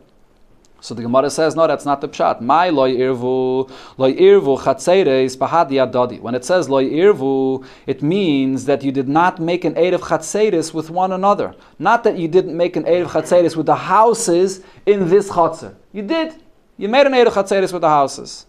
So 0.81 0.95
the 0.95 1.03
Gemara 1.03 1.29
says, 1.29 1.55
no, 1.55 1.67
that's 1.67 1.85
not 1.85 2.01
the 2.01 2.09
pshat. 2.09 2.41
My 2.41 2.71
loy 2.71 2.95
irvu, 2.97 3.71
loy 3.99 4.15
irvu 4.15 4.59
chatzeres 4.59 5.37
bahadi 5.37 5.73
adadi. 5.73 6.21
When 6.21 6.35
it 6.35 6.45
says 6.45 6.71
loy 6.71 6.87
irvu, 6.87 7.67
it 7.87 8.03
means 8.03 8.65
that 8.65 8.83
you 8.83 8.91
did 8.91 9.09
not 9.09 9.39
make 9.39 9.65
an 9.65 9.77
aid 9.77 9.93
of 9.93 10.01
chatzeres 10.01 10.73
with 10.73 10.89
one 10.89 11.13
another. 11.13 11.55
Not 11.79 12.03
that 12.05 12.17
you 12.17 12.29
didn't 12.29 12.57
make 12.57 12.77
an 12.77 12.87
aid 12.87 13.03
of 13.03 13.11
chatzeres 13.11 13.57
with 13.57 13.67
the 13.67 13.77
houses 13.77 14.63
in 14.87 15.09
this 15.09 15.29
chatzer. 15.29 15.75
You 15.93 16.03
did. 16.03 16.35
You 16.79 16.89
made 16.89 17.07
an 17.07 17.13
aid 17.13 17.27
of 17.27 17.35
chatzeres 17.35 17.73
with 17.73 17.83
the 17.83 17.89
houses. 17.89 18.47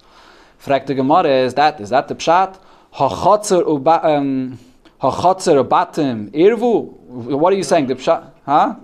Fragt 0.64 0.86
the 0.86 0.94
Gemara, 0.94 1.30
is 1.30 1.54
that 1.56 1.82
is 1.82 1.90
that 1.90 2.08
the 2.08 2.16
pshat? 2.16 2.60
Ha-chatzer 2.92 3.68
uba, 3.68 4.08
um, 4.08 4.60
ubatim 5.02 6.30
irvu. 6.32 6.92
What 7.02 7.52
are 7.52 7.58
you 7.58 7.64
saying? 7.64 7.88
The 7.88 7.96
pshat? 7.96 8.32
Huh? 8.46 8.76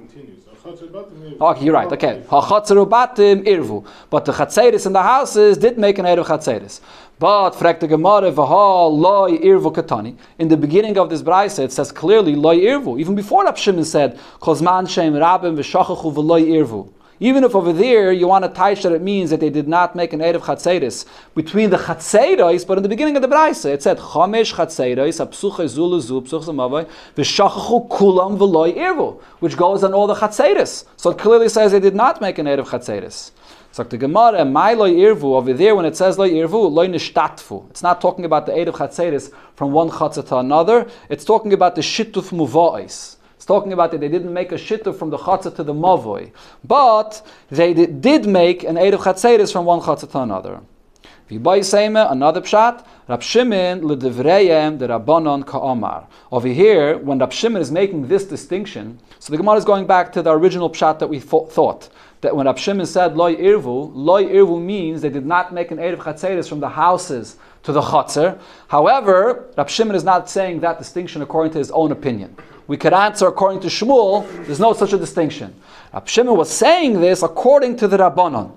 Okay, 0.68 1.66
you're 1.66 1.74
right. 1.74 1.90
Okay, 1.92 2.24
hachatzeru 2.28 2.90
batim 2.90 3.46
irvu, 3.46 3.86
but 4.10 4.26
the 4.26 4.34
chatzeris 4.34 4.86
in 4.86 4.92
the 4.92 5.02
houses 5.02 5.58
did 5.58 5.78
make 5.78 5.98
an 5.98 6.06
erev 6.06 6.26
chatzeris. 6.26 6.82
But 7.20 7.52
frek 7.52 7.80
the 7.80 7.88
Gemara 7.88 8.32
v'ha 8.32 8.92
loy 8.92 9.38
irvu 9.38 9.74
katani. 9.74 10.18
In 10.38 10.50
the 10.50 10.58
beginning 10.58 10.98
of 10.98 11.10
this 11.10 11.22
brayse, 11.22 11.60
it 11.60 11.72
says 11.72 11.94
clearly 11.94 12.36
loy 12.36 12.58
irvu. 12.58 13.00
Even 13.00 13.16
before 13.16 13.46
Rab 13.46 13.58
Shimon 13.58 13.86
said 13.86 14.20
kozman 14.42 14.90
shem 14.90 15.14
rabim 15.14 15.56
v'shachachu 15.58 16.14
v'loy 16.14 16.46
irvu. 16.46 16.90
Even 17.20 17.44
if 17.44 17.56
over 17.56 17.74
there 17.74 18.12
you 18.12 18.28
want 18.28 18.46
to 18.46 18.50
touch 18.50 18.84
that 18.84 18.92
it 18.92 19.02
means 19.02 19.32
that 19.32 19.40
they 19.40 19.50
did 19.50 19.68
not 19.68 19.96
make 19.96 20.14
an 20.14 20.20
Erev 20.20 20.42
Chatzeris 20.42 21.06
between 21.34 21.72
the 21.72 21.78
Chatzeris, 21.78 22.66
but 22.68 22.78
in 22.78 22.84
the 22.84 22.90
beginning 22.90 23.16
of 23.16 23.24
the 23.24 23.28
Braise 23.28 23.66
it 23.66 23.82
said 23.82 23.98
Chamesh 23.98 24.54
Chatzeris, 24.54 25.26
Apsuche 25.26 25.68
Zulu 25.68 26.00
Zu, 26.00 26.22
Psuch 26.22 26.46
Zamavai, 26.46 26.88
V'shachachu 27.16 27.90
Kulam 27.90 28.38
V'loi 28.38 28.76
Irvu, 28.76 29.20
which 29.40 29.58
goes 29.58 29.84
on 29.84 29.94
all 29.94 30.06
the 30.06 30.14
Chatzeris. 30.14 30.86
So 30.96 31.10
it 31.10 31.18
clearly 31.18 31.50
says 31.50 31.72
they 31.72 31.80
did 31.80 31.96
not 31.96 32.22
make 32.22 32.38
an 32.38 32.46
Erev 32.46 32.68
Chatzeris. 32.68 33.32
So 33.72 33.84
the 33.84 33.98
Gemara, 33.98 34.44
my 34.44 34.74
loy 34.74 34.94
irvu 34.94 35.36
over 35.36 35.54
there 35.54 35.76
when 35.76 35.86
it 35.86 35.96
says 35.96 36.18
loy 36.18 36.32
irvu, 36.32 36.72
loy 36.72 36.88
nishtatfu. 36.88 37.70
It's 37.70 37.84
not 37.84 38.02
talking 38.02 38.26
about 38.26 38.48
the 38.48 38.54
of 38.68 38.74
Chatzeris 38.74 39.32
from 39.56 39.72
one 39.72 39.90
chatzah 39.90 40.28
to 40.30 40.38
another. 40.38 40.90
It's 41.10 41.24
talking 41.24 41.54
about 41.54 41.76
the 41.76 41.82
shituf 41.82 42.32
muva'is 42.32 43.17
talking 43.48 43.74
about 43.74 43.92
that 43.92 44.02
they 44.02 44.10
didn't 44.10 44.34
make 44.34 44.52
a 44.52 44.56
shitta 44.56 44.94
from 44.98 45.10
the 45.10 45.18
chatzah 45.18 45.56
to 45.56 45.64
the 45.64 45.74
mavoi, 45.74 46.32
but 46.64 47.26
they 47.50 47.74
did 47.74 48.28
make 48.28 48.64
an 48.64 48.78
eid 48.78 48.94
of 48.94 49.00
chatzeris 49.02 49.52
from 49.52 49.66
one 49.66 49.80
chatzah 49.80 50.12
to 50.12 50.20
another. 50.20 50.62
Another 51.30 52.42
pshat, 52.42 52.86
Rab 53.10 53.22
Shimon 53.22 53.86
l'devreyem 53.86 54.80
the 54.80 54.88
Rabbanon 54.88 55.46
ka'omar. 55.46 56.08
Over 56.32 56.48
here, 56.48 56.98
when 56.98 57.20
Rab 57.20 57.34
Shimon 57.34 57.62
is 57.62 57.70
making 57.70 58.08
this 58.08 58.24
distinction, 58.24 59.00
so 59.20 59.32
the 59.32 59.38
Gemara 59.38 59.58
is 59.58 59.66
going 59.66 59.88
back 59.88 60.14
to 60.14 60.22
the 60.22 60.32
original 60.32 60.70
pshat 60.70 61.00
that 61.00 61.08
we 61.08 61.20
thought 61.20 61.90
that 62.22 62.36
when 62.36 62.46
Rab 62.46 62.58
Shimon 62.58 62.86
said 62.86 63.18
loy 63.18 63.36
irvu, 63.36 63.92
loy 63.94 64.24
irvu 64.26 64.62
means 64.62 65.02
they 65.02 65.10
did 65.10 65.26
not 65.26 65.54
make 65.54 65.72
an 65.72 65.80
eid 65.80 65.94
of 65.94 66.00
chatzeris 66.00 66.48
from 66.48 66.62
the 66.62 66.70
houses 66.70 67.36
to 67.64 67.74
the 67.74 67.82
chotzer. 67.82 68.40
However, 68.70 69.50
Rab 69.58 69.70
Shimon 69.70 69.96
is 69.96 70.06
not 70.06 70.30
saying 70.30 70.62
that 70.62 70.78
distinction 70.80 71.22
according 71.22 71.52
to 71.54 71.58
his 71.58 71.72
own 71.72 71.92
opinion. 71.92 72.38
We 72.68 72.76
could 72.76 72.94
answer 72.94 73.28
according 73.28 73.62
to 73.62 73.68
Shmuel, 73.68 74.28
there's 74.46 74.60
no 74.60 74.74
such 74.74 74.92
a 74.92 74.98
distinction. 74.98 75.56
Rab 75.94 76.08
Shimon 76.08 76.36
was 76.36 76.52
saying 76.52 77.00
this 77.00 77.24
according 77.24 77.78
to 77.78 77.88
the 77.88 77.98
Rabbanon. 77.98 78.52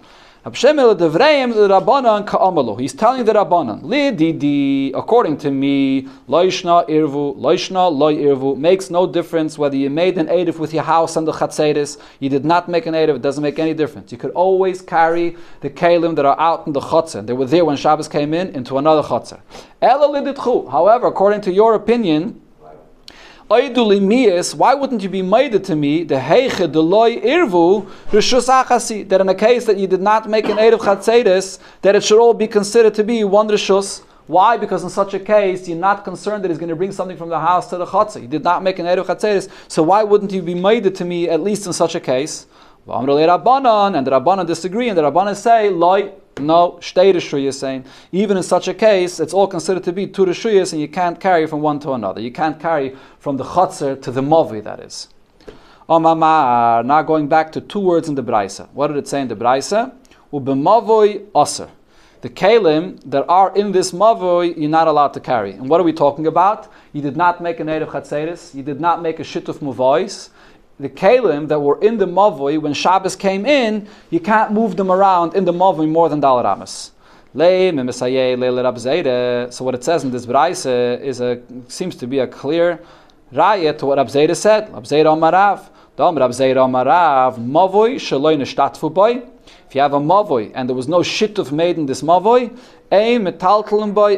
Rab 0.44 0.56
Shimon 0.56 0.96
the 0.98 1.08
Rabbanon 1.08 2.26
ka'amalu. 2.26 2.80
He's 2.80 2.92
telling 2.92 3.24
the 3.24 3.34
Rabbanon, 3.34 4.92
according 4.96 5.38
to 5.38 5.50
me, 5.52 6.08
loishna 6.28 6.88
irvu, 6.88 7.36
loishna 7.36 7.92
loy 7.92 8.16
irvu, 8.16 8.58
makes 8.58 8.90
no 8.90 9.06
difference 9.06 9.56
whether 9.56 9.76
you 9.76 9.88
made 9.90 10.18
an 10.18 10.26
edif 10.26 10.58
with 10.58 10.74
your 10.74 10.82
house 10.82 11.14
and 11.16 11.28
the 11.28 11.32
chatzeris, 11.32 12.00
you 12.18 12.28
did 12.28 12.44
not 12.44 12.68
make 12.68 12.86
an 12.86 12.94
edif, 12.94 13.14
it 13.16 13.22
doesn't 13.22 13.42
make 13.42 13.60
any 13.60 13.74
difference. 13.74 14.10
You 14.10 14.18
could 14.18 14.32
always 14.32 14.82
carry 14.82 15.36
the 15.60 15.70
kalim 15.70 16.16
that 16.16 16.24
are 16.24 16.40
out 16.40 16.66
in 16.66 16.72
the 16.72 16.80
chatzer. 16.80 17.24
They 17.24 17.32
were 17.32 17.46
there 17.46 17.64
when 17.64 17.76
Shabbos 17.76 18.08
came 18.08 18.34
in 18.34 18.48
into 18.56 18.76
another 18.76 19.06
chatzer. 19.06 19.38
However, 19.80 21.06
according 21.06 21.42
to 21.42 21.52
your 21.52 21.74
opinion, 21.74 22.40
why 23.50 24.74
wouldn't 24.74 25.02
you 25.02 25.08
be 25.08 25.22
made 25.22 25.64
to 25.64 25.74
me 25.74 26.04
the 26.04 26.14
heiche 26.14 26.68
deloy 26.70 27.20
irvu 27.20 27.84
rishus 28.12 28.48
achasi 28.48 29.08
that 29.08 29.20
in 29.20 29.28
a 29.28 29.34
case 29.34 29.64
that 29.64 29.76
you 29.76 29.88
did 29.88 30.00
not 30.00 30.30
make 30.30 30.48
an 30.48 30.56
of 30.72 30.78
chatzedes 30.78 31.58
that 31.82 31.96
it 31.96 32.04
should 32.04 32.20
all 32.20 32.32
be 32.32 32.46
considered 32.46 32.94
to 32.94 33.02
be 33.02 33.24
one 33.24 33.48
rishus. 33.48 34.04
Why? 34.28 34.56
Because 34.56 34.84
in 34.84 34.88
such 34.90 35.14
a 35.14 35.18
case, 35.18 35.66
you're 35.66 35.76
not 35.76 36.04
concerned 36.04 36.44
that 36.44 36.50
he's 36.50 36.58
going 36.58 36.68
to 36.68 36.76
bring 36.76 36.92
something 36.92 37.16
from 37.16 37.28
the 37.28 37.40
house 37.40 37.68
to 37.70 37.76
the 37.76 37.86
chatzah. 37.86 38.22
You 38.22 38.28
did 38.28 38.44
not 38.44 38.62
make 38.62 38.78
an 38.78 38.86
of 38.86 39.08
chatzedes, 39.08 39.48
so 39.66 39.82
why 39.82 40.04
wouldn't 40.04 40.30
you 40.30 40.42
be 40.42 40.54
made 40.54 40.94
to 40.94 41.04
me 41.04 41.28
at 41.28 41.40
least 41.40 41.66
in 41.66 41.72
such 41.72 41.96
a 41.96 42.00
case? 42.00 42.46
And 42.86 43.08
the 43.08 43.12
Rabbanan 43.12 44.46
disagree, 44.46 44.88
and 44.88 44.96
the 44.96 45.02
Rabbanan 45.02 45.34
say, 45.34 45.70
Loi, 45.70 46.12
no, 46.40 46.78
shtei 46.80 47.12
rishuyas 47.14 47.54
saying, 47.54 47.84
even 48.12 48.36
in 48.36 48.42
such 48.42 48.68
a 48.68 48.74
case, 48.74 49.20
it's 49.20 49.32
all 49.32 49.46
considered 49.46 49.84
to 49.84 49.92
be 49.92 50.06
two 50.06 50.24
rishuyas, 50.24 50.72
and 50.72 50.80
you 50.80 50.88
can't 50.88 51.20
carry 51.20 51.46
from 51.46 51.60
one 51.60 51.78
to 51.80 51.92
another. 51.92 52.20
You 52.20 52.32
can't 52.32 52.58
carry 52.58 52.96
from 53.18 53.36
the 53.36 53.44
chotzer 53.44 54.00
to 54.02 54.10
the 54.10 54.22
movi, 54.22 54.62
that 54.64 54.80
is. 54.80 55.08
Now 55.88 57.02
going 57.02 57.28
back 57.28 57.50
to 57.52 57.60
two 57.60 57.80
words 57.80 58.08
in 58.08 58.14
the 58.14 58.22
Braisa. 58.22 58.68
What 58.70 58.88
did 58.88 58.96
it 58.96 59.08
say 59.08 59.20
in 59.22 59.28
the 59.28 59.36
Braisa? 59.36 59.92
Aser. 60.32 61.68
The 62.20 62.28
kalim 62.28 63.00
that 63.10 63.24
are 63.28 63.52
in 63.56 63.72
this 63.72 63.90
mavoi, 63.92 64.56
you're 64.56 64.68
not 64.70 64.86
allowed 64.86 65.14
to 65.14 65.20
carry. 65.20 65.52
And 65.52 65.68
what 65.68 65.80
are 65.80 65.82
we 65.84 65.92
talking 65.92 66.26
about? 66.26 66.68
You 66.92 67.02
did 67.02 67.16
not 67.16 67.40
make 67.40 67.58
a 67.60 67.64
native 67.64 67.88
chatzeris, 67.88 68.54
you 68.54 68.62
did 68.62 68.78
not 68.80 69.00
make 69.02 69.18
a 69.18 69.24
shit 69.24 69.48
of 69.48 69.58
mavois, 69.60 70.28
the 70.80 70.88
kalim 70.88 71.48
that 71.48 71.60
were 71.60 71.78
in 71.80 71.98
the 71.98 72.06
mavoi 72.06 72.60
when 72.60 72.72
Shabbos 72.72 73.14
came 73.14 73.44
in, 73.44 73.86
you 74.08 74.18
can't 74.18 74.52
move 74.52 74.76
them 74.76 74.90
around 74.90 75.36
in 75.36 75.44
the 75.44 75.52
mavoi 75.52 75.88
more 75.88 76.08
than 76.08 76.20
dalar 76.20 76.44
amas. 76.44 76.90
So 77.32 77.44
what 79.64 79.74
it 79.76 79.84
says 79.84 80.02
in 80.02 80.10
this 80.10 80.26
braise 80.26 80.66
is 80.66 81.20
a 81.20 81.40
seems 81.68 81.94
to 81.96 82.08
be 82.08 82.18
a 82.18 82.26
clear 82.26 82.80
raya 83.32 83.78
to 83.78 83.86
what 83.86 83.98
Rabzeida 83.98 84.34
said. 84.34 84.68
Rabzeida 84.72 85.16
Amarav. 85.16 85.68
Dom 85.96 86.16
Rabzeida 86.16 86.56
Amarav. 86.56 87.38
Mavoi 87.38 87.94
shaloi 87.94 88.36
nishtatfu 88.36 88.92
boy. 88.92 89.22
If 89.70 89.76
you 89.76 89.82
have 89.82 89.92
a 89.92 90.00
mavoi 90.00 90.50
and 90.52 90.68
there 90.68 90.74
was 90.74 90.88
no 90.88 90.98
shittuf 90.98 91.52
made 91.52 91.78
in 91.78 91.86
this 91.86 92.02
mavoi, 92.02 92.58
a 92.90 93.14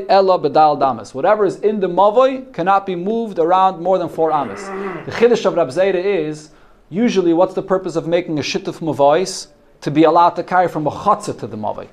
ella 0.08 0.38
bedal 0.38 0.76
damas. 0.76 1.14
Whatever 1.14 1.44
is 1.44 1.56
in 1.56 1.78
the 1.78 1.90
mavoi 1.90 2.50
cannot 2.54 2.86
be 2.86 2.96
moved 2.96 3.38
around 3.38 3.82
more 3.82 3.98
than 3.98 4.08
four 4.08 4.32
amas. 4.32 4.62
The 5.04 5.12
chiddush 5.12 5.44
of 5.44 5.52
Rabzeida 5.52 6.02
is 6.02 6.52
usually 6.88 7.34
what's 7.34 7.52
the 7.52 7.60
purpose 7.60 7.96
of 7.96 8.06
making 8.06 8.38
a 8.38 8.40
shittuf 8.40 8.78
mavais? 8.78 9.48
To 9.82 9.90
be 9.90 10.04
allowed 10.04 10.36
to 10.36 10.42
carry 10.42 10.68
from 10.68 10.86
a 10.86 10.90
chatzah 10.90 11.38
to 11.40 11.46
the 11.46 11.58
mavoi. 11.58 11.88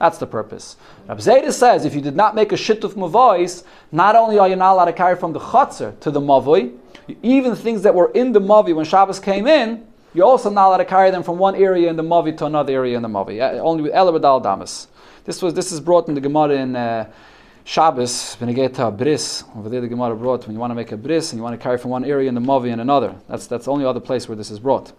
That's 0.00 0.18
the 0.18 0.26
purpose. 0.26 0.74
Rab 1.06 1.18
Zayda 1.18 1.52
says 1.52 1.84
if 1.84 1.94
you 1.94 2.00
did 2.00 2.16
not 2.16 2.34
make 2.34 2.50
a 2.50 2.56
shittuf 2.56 2.94
mavais, 2.94 3.62
not 3.92 4.16
only 4.16 4.40
are 4.40 4.48
you 4.48 4.56
not 4.56 4.72
allowed 4.72 4.86
to 4.86 4.92
carry 4.92 5.14
from 5.14 5.32
the 5.32 5.38
chatzah 5.38 6.00
to 6.00 6.10
the 6.10 6.20
mavoi, 6.20 6.76
even 7.22 7.54
things 7.54 7.82
that 7.82 7.94
were 7.94 8.10
in 8.16 8.32
the 8.32 8.40
mavi 8.40 8.74
when 8.74 8.84
Shabbos 8.84 9.20
came 9.20 9.46
in, 9.46 9.86
you're 10.16 10.26
also 10.26 10.50
not 10.50 10.68
allowed 10.68 10.78
to 10.78 10.84
carry 10.84 11.10
them 11.10 11.22
from 11.22 11.38
one 11.38 11.54
area 11.54 11.90
in 11.90 11.96
the 11.96 12.02
mavi 12.02 12.36
to 12.38 12.46
another 12.46 12.72
area 12.72 12.96
in 12.96 13.02
the 13.02 13.08
mavi. 13.08 13.40
Only 13.60 13.82
with 13.82 13.92
elabadal 13.92 14.42
damas. 14.42 14.88
This 15.24 15.42
was 15.42 15.54
this 15.54 15.70
is 15.72 15.80
brought 15.80 16.08
in 16.08 16.14
the 16.14 16.20
Gemara 16.20 16.56
in. 16.56 16.74
Uh, 16.74 17.10
Shabbos, 17.68 18.36
when 18.36 18.48
you 18.48 18.54
get 18.54 18.74
to 18.74 18.86
a 18.86 18.92
bris, 18.92 19.42
over 19.56 19.68
there 19.68 19.80
the 19.80 19.88
Gemara 19.88 20.14
brought, 20.14 20.46
when 20.46 20.54
you 20.54 20.60
want 20.60 20.70
to 20.70 20.76
make 20.76 20.92
a 20.92 20.96
bris 20.96 21.32
and 21.32 21.40
you 21.40 21.42
want 21.42 21.52
to 21.52 21.60
carry 21.60 21.78
from 21.78 21.90
one 21.90 22.04
area 22.04 22.28
in 22.28 22.34
the 22.36 22.40
Mavi 22.40 22.70
and 22.70 22.80
another. 22.80 23.16
That's, 23.28 23.48
that's 23.48 23.64
the 23.64 23.72
only 23.72 23.84
other 23.84 23.98
place 23.98 24.28
where 24.28 24.36
this 24.36 24.52
is 24.52 24.60
brought. 24.60 24.92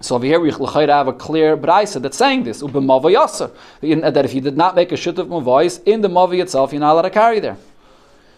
So 0.00 0.14
over 0.14 0.26
here 0.26 0.38
we 0.38 0.50
have 0.50 1.08
a 1.08 1.12
clear 1.14 1.56
brisa 1.56 2.02
that's 2.02 2.18
saying 2.18 2.44
this, 2.44 2.60
that 2.60 4.24
if 4.26 4.34
you 4.34 4.42
did 4.42 4.58
not 4.58 4.74
make 4.74 4.92
a 4.92 4.96
shut 4.98 5.18
of 5.18 5.28
voice 5.42 5.78
in 5.86 6.02
the 6.02 6.08
Mavi 6.08 6.42
itself, 6.42 6.72
you're 6.72 6.80
not 6.80 6.92
allowed 6.92 7.02
to 7.02 7.10
carry 7.10 7.40
there. 7.40 7.56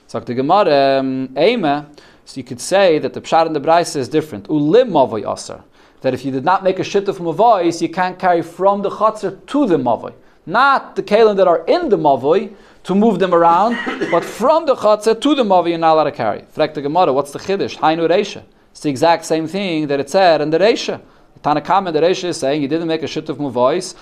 So 0.06 0.20
the 0.20 0.34
Gemara, 0.34 1.00
um, 1.00 1.34
so 1.36 2.36
you 2.36 2.44
could 2.44 2.60
say 2.60 3.00
that 3.00 3.12
the 3.12 3.20
pshat 3.20 3.46
in 3.48 3.54
the 3.54 3.60
brisa 3.60 3.96
is 3.96 4.08
different. 4.08 4.46
Ulim 4.46 4.90
Mavi 4.90 5.28
Aser. 5.28 5.64
That 6.02 6.14
if 6.14 6.24
you 6.24 6.30
did 6.30 6.44
not 6.44 6.62
make 6.62 6.78
a 6.78 6.84
shit 6.84 7.08
of 7.08 7.16
voice, 7.18 7.82
you 7.82 7.88
can't 7.88 8.18
carry 8.18 8.42
from 8.42 8.82
the 8.82 8.90
chatzar 8.90 9.44
to 9.46 9.66
the 9.66 9.76
Mavi. 9.76 10.14
Not 10.46 10.96
the 10.96 11.02
kalim 11.02 11.36
that 11.36 11.48
are 11.48 11.64
in 11.66 11.88
the 11.88 11.98
Mavi, 11.98 12.54
to 12.88 12.94
move 12.94 13.18
them 13.18 13.34
around, 13.34 13.76
but 14.10 14.24
from 14.24 14.64
the 14.64 14.74
chatzah 14.74 15.20
to 15.20 15.34
the 15.34 15.44
mavi 15.44 15.70
you're 15.70 15.78
not 15.78 15.92
allowed 15.92 16.04
to 16.04 16.12
carry. 16.12 16.40
Frek 16.56 16.72
the 16.72 16.80
Gemara, 16.80 17.12
what's 17.12 17.32
the 17.32 17.38
chiddush? 17.38 17.76
Hainu 17.76 18.08
reisha. 18.08 18.42
It's 18.70 18.80
the 18.80 18.88
exact 18.88 19.26
same 19.26 19.46
thing 19.46 19.88
that 19.88 20.00
it 20.00 20.08
said 20.08 20.40
in 20.40 20.48
the 20.48 20.58
reisha. 20.58 21.02
Tanakam 21.42 21.86
and 21.86 21.94
the 21.94 22.00
reisha 22.00 22.24
is 22.24 22.38
saying 22.38 22.62
you 22.62 22.68
didn't 22.68 22.88
make 22.88 23.02
a 23.02 23.06
shit 23.06 23.28
of 23.28 23.36
muvois. 23.36 23.94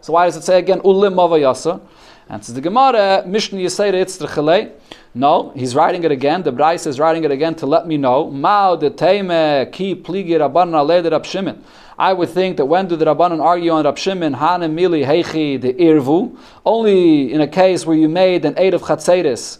So 0.00 0.12
why 0.12 0.24
does 0.26 0.36
it 0.36 0.44
say 0.44 0.58
again 0.58 0.80
ulim 0.80 1.14
mavi 1.14 1.40
yasa? 1.40 1.80
And 2.28 2.44
says 2.44 2.54
the 2.54 2.60
Gemara, 2.60 3.24
Mishnah 3.26 3.58
Yisayra 3.58 4.04
Itzrachalei. 4.04 4.70
No, 5.14 5.52
he's 5.56 5.74
writing 5.74 6.04
it 6.04 6.12
again. 6.12 6.42
The 6.42 6.52
Bryce 6.52 6.86
is 6.86 7.00
writing 7.00 7.24
it 7.24 7.30
again 7.30 7.54
to 7.56 7.66
let 7.66 7.86
me 7.86 7.96
know. 7.96 8.30
Ki 8.30 8.36
pligi 8.36 10.36
rabban 10.36 10.72
alei 10.72 11.10
Rab 11.10 11.64
I 11.98 12.12
would 12.12 12.28
think 12.28 12.58
that 12.58 12.66
when 12.66 12.86
do 12.86 12.94
the 12.94 13.06
Rabbanan 13.06 13.42
argue 13.42 13.72
on 13.72 13.84
Rab 13.84 13.98
Shimon, 13.98 14.34
Hanem 14.34 14.78
Mili 14.78 15.04
Heichi 15.04 15.60
the 15.60 15.74
Irvu? 15.74 16.38
Only 16.64 17.32
in 17.32 17.40
a 17.40 17.48
case 17.48 17.86
where 17.86 17.96
you 17.96 18.08
made 18.08 18.44
an 18.44 18.54
aid 18.56 18.74
of 18.74 18.82
Chatzeris 18.82 19.58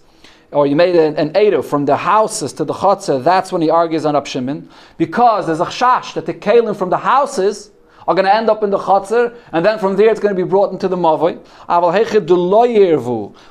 or 0.53 0.67
you 0.67 0.77
made 0.77 0.95
an, 0.95 1.17
an 1.17 1.63
from 1.63 1.85
the 1.85 1.97
houses 1.97 2.53
to 2.55 2.65
the 2.65 2.73
Chotzer, 2.73 3.23
that's 3.23 3.51
when 3.51 3.61
he 3.61 3.69
argues 3.69 4.07
on 4.07 4.15
Rab 4.15 4.27
Shimon, 4.27 4.69
because 4.97 5.47
there's 5.47 5.61
a 5.61 5.67
chash 5.67 6.15
that 6.15 6.27
the 6.27 6.35
Kalim 6.35 6.77
from 6.77 6.91
the 6.91 6.99
houses 6.99 7.71
are 8.09 8.15
going 8.15 8.25
to 8.25 8.35
end 8.35 8.49
up 8.49 8.63
in 8.65 8.71
the 8.71 8.79
Chotzer, 8.79 9.37
and 9.53 9.65
then 9.65 9.79
from 9.79 9.95
there 9.95 10.09
it's 10.11 10.19
going 10.19 10.35
to 10.35 10.43
be 10.45 10.49
brought 10.49 10.73
into 10.73 10.89
the 10.89 10.97
Mavoi. 10.97 11.39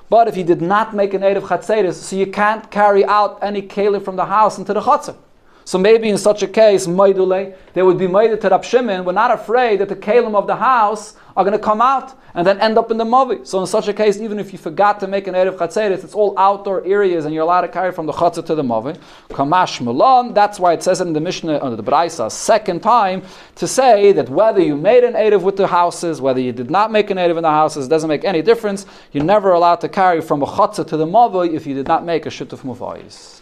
But 0.09 0.27
if 0.27 0.35
you 0.35 0.43
did 0.43 0.61
not 0.61 0.95
make 0.95 1.13
an 1.13 1.21
Eruv 1.21 1.43
Chatzeris, 1.43 1.93
so 1.93 2.15
you 2.15 2.27
can't 2.27 2.69
carry 2.71 3.05
out 3.05 3.37
any 3.43 3.61
Kalim 3.61 4.03
from 4.03 4.15
the 4.15 4.25
house 4.25 4.57
into 4.57 4.73
the 4.73 4.81
Chotzer. 4.81 5.15
So 5.63 5.77
maybe 5.77 6.09
in 6.09 6.17
such 6.17 6.43
a 6.43 6.47
case, 6.47 6.87
Maidule, 6.87 7.53
they 7.73 7.83
would 7.83 7.97
be 7.97 8.07
made 8.07 8.39
to 8.39 8.49
Rab 8.49 8.63
Shimon. 8.63 9.03
We're 9.03 9.11
not 9.11 9.31
afraid 9.31 9.81
that 9.81 9.89
the 9.89 9.97
kalim 9.97 10.33
of 10.33 10.47
the 10.47 10.55
house 10.55 11.15
are 11.35 11.43
going 11.43 11.57
to 11.57 11.63
come 11.63 11.81
out 11.81 12.17
and 12.37 12.45
then 12.45 12.59
end 12.61 12.77
up 12.77 12.91
in 12.91 12.97
the 12.97 13.03
Mavi. 13.03 13.45
So 13.47 13.59
in 13.59 13.65
such 13.65 13.87
a 13.87 13.93
case, 13.93 14.19
even 14.19 14.37
if 14.37 14.53
you 14.53 14.59
forgot 14.59 14.99
to 14.99 15.07
make 15.07 15.25
an 15.25 15.33
Erev 15.33 15.57
Chatzeris, 15.57 16.03
it's 16.03 16.13
all 16.13 16.37
outdoor 16.37 16.85
areas 16.85 17.25
and 17.25 17.33
you're 17.33 17.41
allowed 17.41 17.61
to 17.61 17.67
carry 17.67 17.91
from 17.91 18.05
the 18.05 18.13
Chatzah 18.13 18.45
to 18.45 18.53
the 18.53 18.61
Mavi. 18.61 18.95
Kamashma 19.29 19.91
Lan, 19.91 20.35
that's 20.35 20.59
why 20.59 20.73
it 20.73 20.83
says 20.83 21.01
in 21.01 21.13
the 21.13 21.19
Mishnah, 21.19 21.59
under 21.63 21.75
the 21.75 21.81
Braisa, 21.81 22.31
second 22.31 22.83
time, 22.83 23.23
to 23.55 23.67
say 23.67 24.11
that 24.11 24.29
whether 24.29 24.61
you 24.61 24.77
made 24.77 25.03
an 25.03 25.13
Erev 25.13 25.41
with 25.41 25.57
the 25.57 25.65
houses, 25.65 26.21
whether 26.21 26.39
you 26.39 26.51
did 26.51 26.69
not 26.69 26.91
make 26.91 27.09
an 27.09 27.17
Erev 27.17 27.37
in 27.37 27.43
the 27.43 27.49
houses, 27.49 27.87
doesn't 27.87 28.07
make 28.07 28.23
any 28.23 28.43
difference. 28.43 28.85
You're 29.13 29.23
never 29.23 29.53
allowed 29.53 29.81
to 29.81 29.89
carry 29.89 30.21
from 30.21 30.43
a 30.43 30.45
Chatzah 30.45 30.85
to 30.89 30.95
the 30.95 31.07
Mavi 31.07 31.55
if 31.55 31.65
you 31.65 31.73
did 31.73 31.87
not 31.87 32.05
make 32.05 32.27
a 32.27 32.29
Shutuf 32.29 32.59
Muvayis. 32.59 33.36